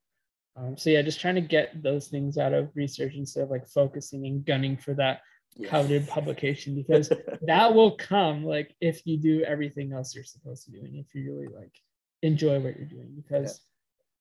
Um, 0.55 0.75
so 0.77 0.89
yeah, 0.89 1.01
just 1.03 1.19
trying 1.21 1.35
to 1.35 1.41
get 1.41 1.83
those 1.83 2.07
things 2.07 2.37
out 2.37 2.53
of 2.53 2.71
research 2.75 3.13
instead 3.15 3.43
of 3.43 3.49
like 3.49 3.67
focusing 3.67 4.25
and 4.25 4.45
gunning 4.45 4.75
for 4.77 4.93
that 4.95 5.21
Yeah. 5.55 5.69
coveted 5.69 6.07
publication 6.17 6.75
because 6.75 7.11
that 7.41 7.73
will 7.73 7.95
come 7.97 8.43
like 8.43 8.75
if 8.81 9.05
you 9.05 9.17
do 9.17 9.43
everything 9.43 9.93
else 9.93 10.13
you're 10.13 10.23
supposed 10.23 10.65
to 10.65 10.71
do 10.71 10.79
and 10.79 10.95
if 10.95 11.15
you 11.15 11.21
really 11.31 11.47
like 11.47 11.73
enjoy 12.21 12.59
what 12.59 12.75
you're 12.77 12.85
doing 12.85 13.11
because 13.15 13.61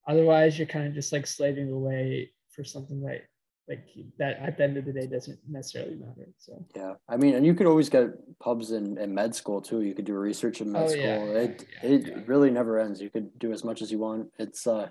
otherwise 0.06 0.56
you're 0.56 0.66
kind 0.68 0.86
of 0.86 0.94
just 0.94 1.12
like 1.12 1.26
slaving 1.26 1.70
away 1.70 2.30
for 2.50 2.64
something 2.64 3.02
that 3.02 3.22
like 3.68 3.84
that 4.18 4.38
at 4.40 4.56
the 4.56 4.64
end 4.64 4.76
of 4.76 4.84
the 4.84 4.92
day 4.92 5.06
doesn't 5.06 5.38
necessarily 5.48 5.96
matter. 5.96 6.28
So 6.38 6.64
Yeah, 6.74 6.94
I 7.08 7.16
mean, 7.16 7.34
and 7.34 7.44
you 7.44 7.54
could 7.54 7.66
always 7.66 7.88
get 7.88 8.08
pubs 8.38 8.70
in, 8.70 8.96
in 8.98 9.14
med 9.14 9.34
school 9.34 9.60
too. 9.60 9.82
You 9.82 9.94
could 9.94 10.04
do 10.04 10.14
research 10.14 10.60
in 10.60 10.70
med 10.70 10.84
Oh, 10.84 10.88
school. 10.88 11.02
yeah, 11.34 11.40
it 11.40 11.68
yeah, 11.82 11.90
it 11.90 12.06
yeah. 12.06 12.14
really 12.26 12.50
never 12.50 12.78
ends. 12.78 13.00
You 13.00 13.10
could 13.10 13.36
do 13.38 13.52
as 13.52 13.64
much 13.64 13.82
as 13.82 13.90
you 13.90 13.98
want. 13.98 14.28
It's 14.38 14.66
uh, 14.66 14.88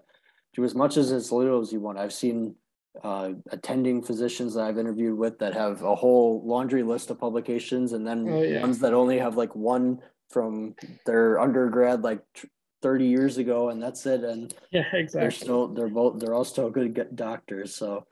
do 0.54 0.64
as 0.64 0.76
much 0.76 0.98
as 0.98 1.12
as 1.12 1.32
little 1.32 1.62
as 1.62 1.72
you 1.72 1.80
want. 1.80 1.98
I've 1.98 2.14
seen 2.14 2.56
uh, 3.04 3.32
attending 3.52 4.02
physicians 4.02 4.54
that 4.56 4.64
I've 4.64 4.78
interviewed 4.78 5.18
with 5.18 5.40
that 5.40 5.54
have 5.54 5.82
a 5.82 5.96
whole 5.96 6.42
laundry 6.46 6.84
list 6.84 7.10
of 7.12 7.20
publications, 7.20 7.94
and 7.94 8.06
then 8.06 8.28
Oh, 8.28 8.60
ones 8.62 8.80
that 8.80 8.94
only 8.94 9.18
have 9.20 9.38
like 9.38 9.56
one 9.56 10.00
from 10.32 10.76
their 11.06 11.40
undergrad 11.40 12.04
like 12.04 12.20
t- 12.34 12.50
thirty 12.82 13.06
years 13.08 13.38
ago, 13.38 13.70
and 13.70 13.82
that's 13.82 14.06
it. 14.06 14.24
And 14.26 14.54
yeah, 14.72 14.84
exactly 14.94 15.22
they're 15.22 15.32
still 15.32 15.68
they're 15.70 15.88
both 15.88 16.20
they're 16.20 16.34
all 16.34 16.44
still 16.44 16.70
good 16.70 17.16
doctors 17.16 17.74
so 17.74 18.06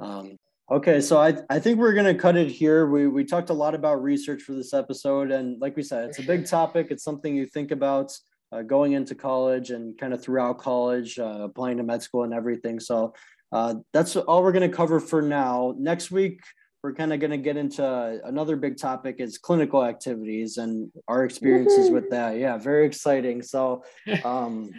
um 0.00 0.36
okay 0.70 1.00
so 1.00 1.18
i 1.18 1.36
i 1.50 1.58
think 1.58 1.78
we're 1.78 1.94
gonna 1.94 2.14
cut 2.14 2.36
it 2.36 2.50
here. 2.50 2.86
We 2.86 3.06
we 3.06 3.24
talked 3.24 3.50
a 3.50 3.54
lot 3.54 3.74
about 3.74 4.02
research 4.02 4.42
for 4.42 4.52
this 4.52 4.72
episode 4.72 5.30
and 5.30 5.60
like 5.60 5.76
we 5.76 5.82
said 5.82 6.08
it's 6.08 6.18
a 6.18 6.22
big 6.22 6.46
topic. 6.46 6.88
It's 6.90 7.04
something 7.04 7.34
you 7.34 7.46
think 7.46 7.70
about 7.70 8.16
uh, 8.52 8.62
going 8.62 8.92
into 8.92 9.14
college 9.14 9.70
and 9.70 9.98
kind 9.98 10.14
of 10.14 10.22
throughout 10.22 10.58
college 10.58 11.18
uh, 11.18 11.40
applying 11.42 11.76
to 11.78 11.82
med 11.82 12.02
school 12.02 12.22
and 12.22 12.32
everything. 12.32 12.78
So 12.78 13.14
uh, 13.52 13.76
that's 13.92 14.16
all 14.16 14.42
we're 14.42 14.52
going 14.52 14.68
to 14.68 14.76
cover 14.76 15.00
for 15.00 15.22
now. 15.22 15.74
Next 15.78 16.10
week 16.10 16.40
we're 16.82 16.94
kind 16.94 17.12
of 17.12 17.20
going 17.20 17.30
to 17.30 17.38
get 17.38 17.56
into 17.56 18.20
another 18.24 18.56
big 18.56 18.76
topic 18.76 19.16
is 19.18 19.38
clinical 19.38 19.84
activities 19.84 20.58
and 20.58 20.90
our 21.08 21.24
experiences 21.24 21.90
with 21.90 22.10
that. 22.10 22.36
Yeah 22.36 22.58
very 22.58 22.86
exciting. 22.86 23.42
So 23.42 23.84
um 24.24 24.70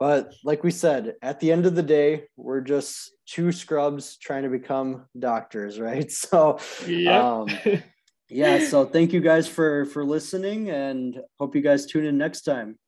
but 0.00 0.34
like 0.42 0.64
we 0.64 0.70
said, 0.70 1.14
at 1.22 1.40
the 1.40 1.52
end 1.52 1.66
of 1.66 1.76
the 1.76 1.82
day, 1.82 2.24
we're 2.36 2.60
just 2.60 3.13
two 3.26 3.52
scrubs 3.52 4.16
trying 4.18 4.42
to 4.44 4.48
become 4.48 5.06
doctors, 5.18 5.80
right? 5.80 6.10
So 6.10 6.58
Yep. 6.86 7.22
um, 7.24 7.48
yeah, 8.28 8.58
so 8.58 8.84
thank 8.84 9.12
you 9.12 9.20
guys 9.20 9.46
for 9.48 9.84
for 9.86 10.04
listening 10.04 10.70
and 10.70 11.20
hope 11.38 11.54
you 11.54 11.62
guys 11.62 11.86
tune 11.86 12.04
in 12.04 12.18
next 12.18 12.42
time. 12.42 12.78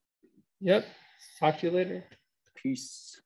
yep. 0.61 0.87
Talk 1.41 1.59
to 1.61 1.67
you 1.67 1.73
later. 1.73 2.05
Peace. 2.55 3.21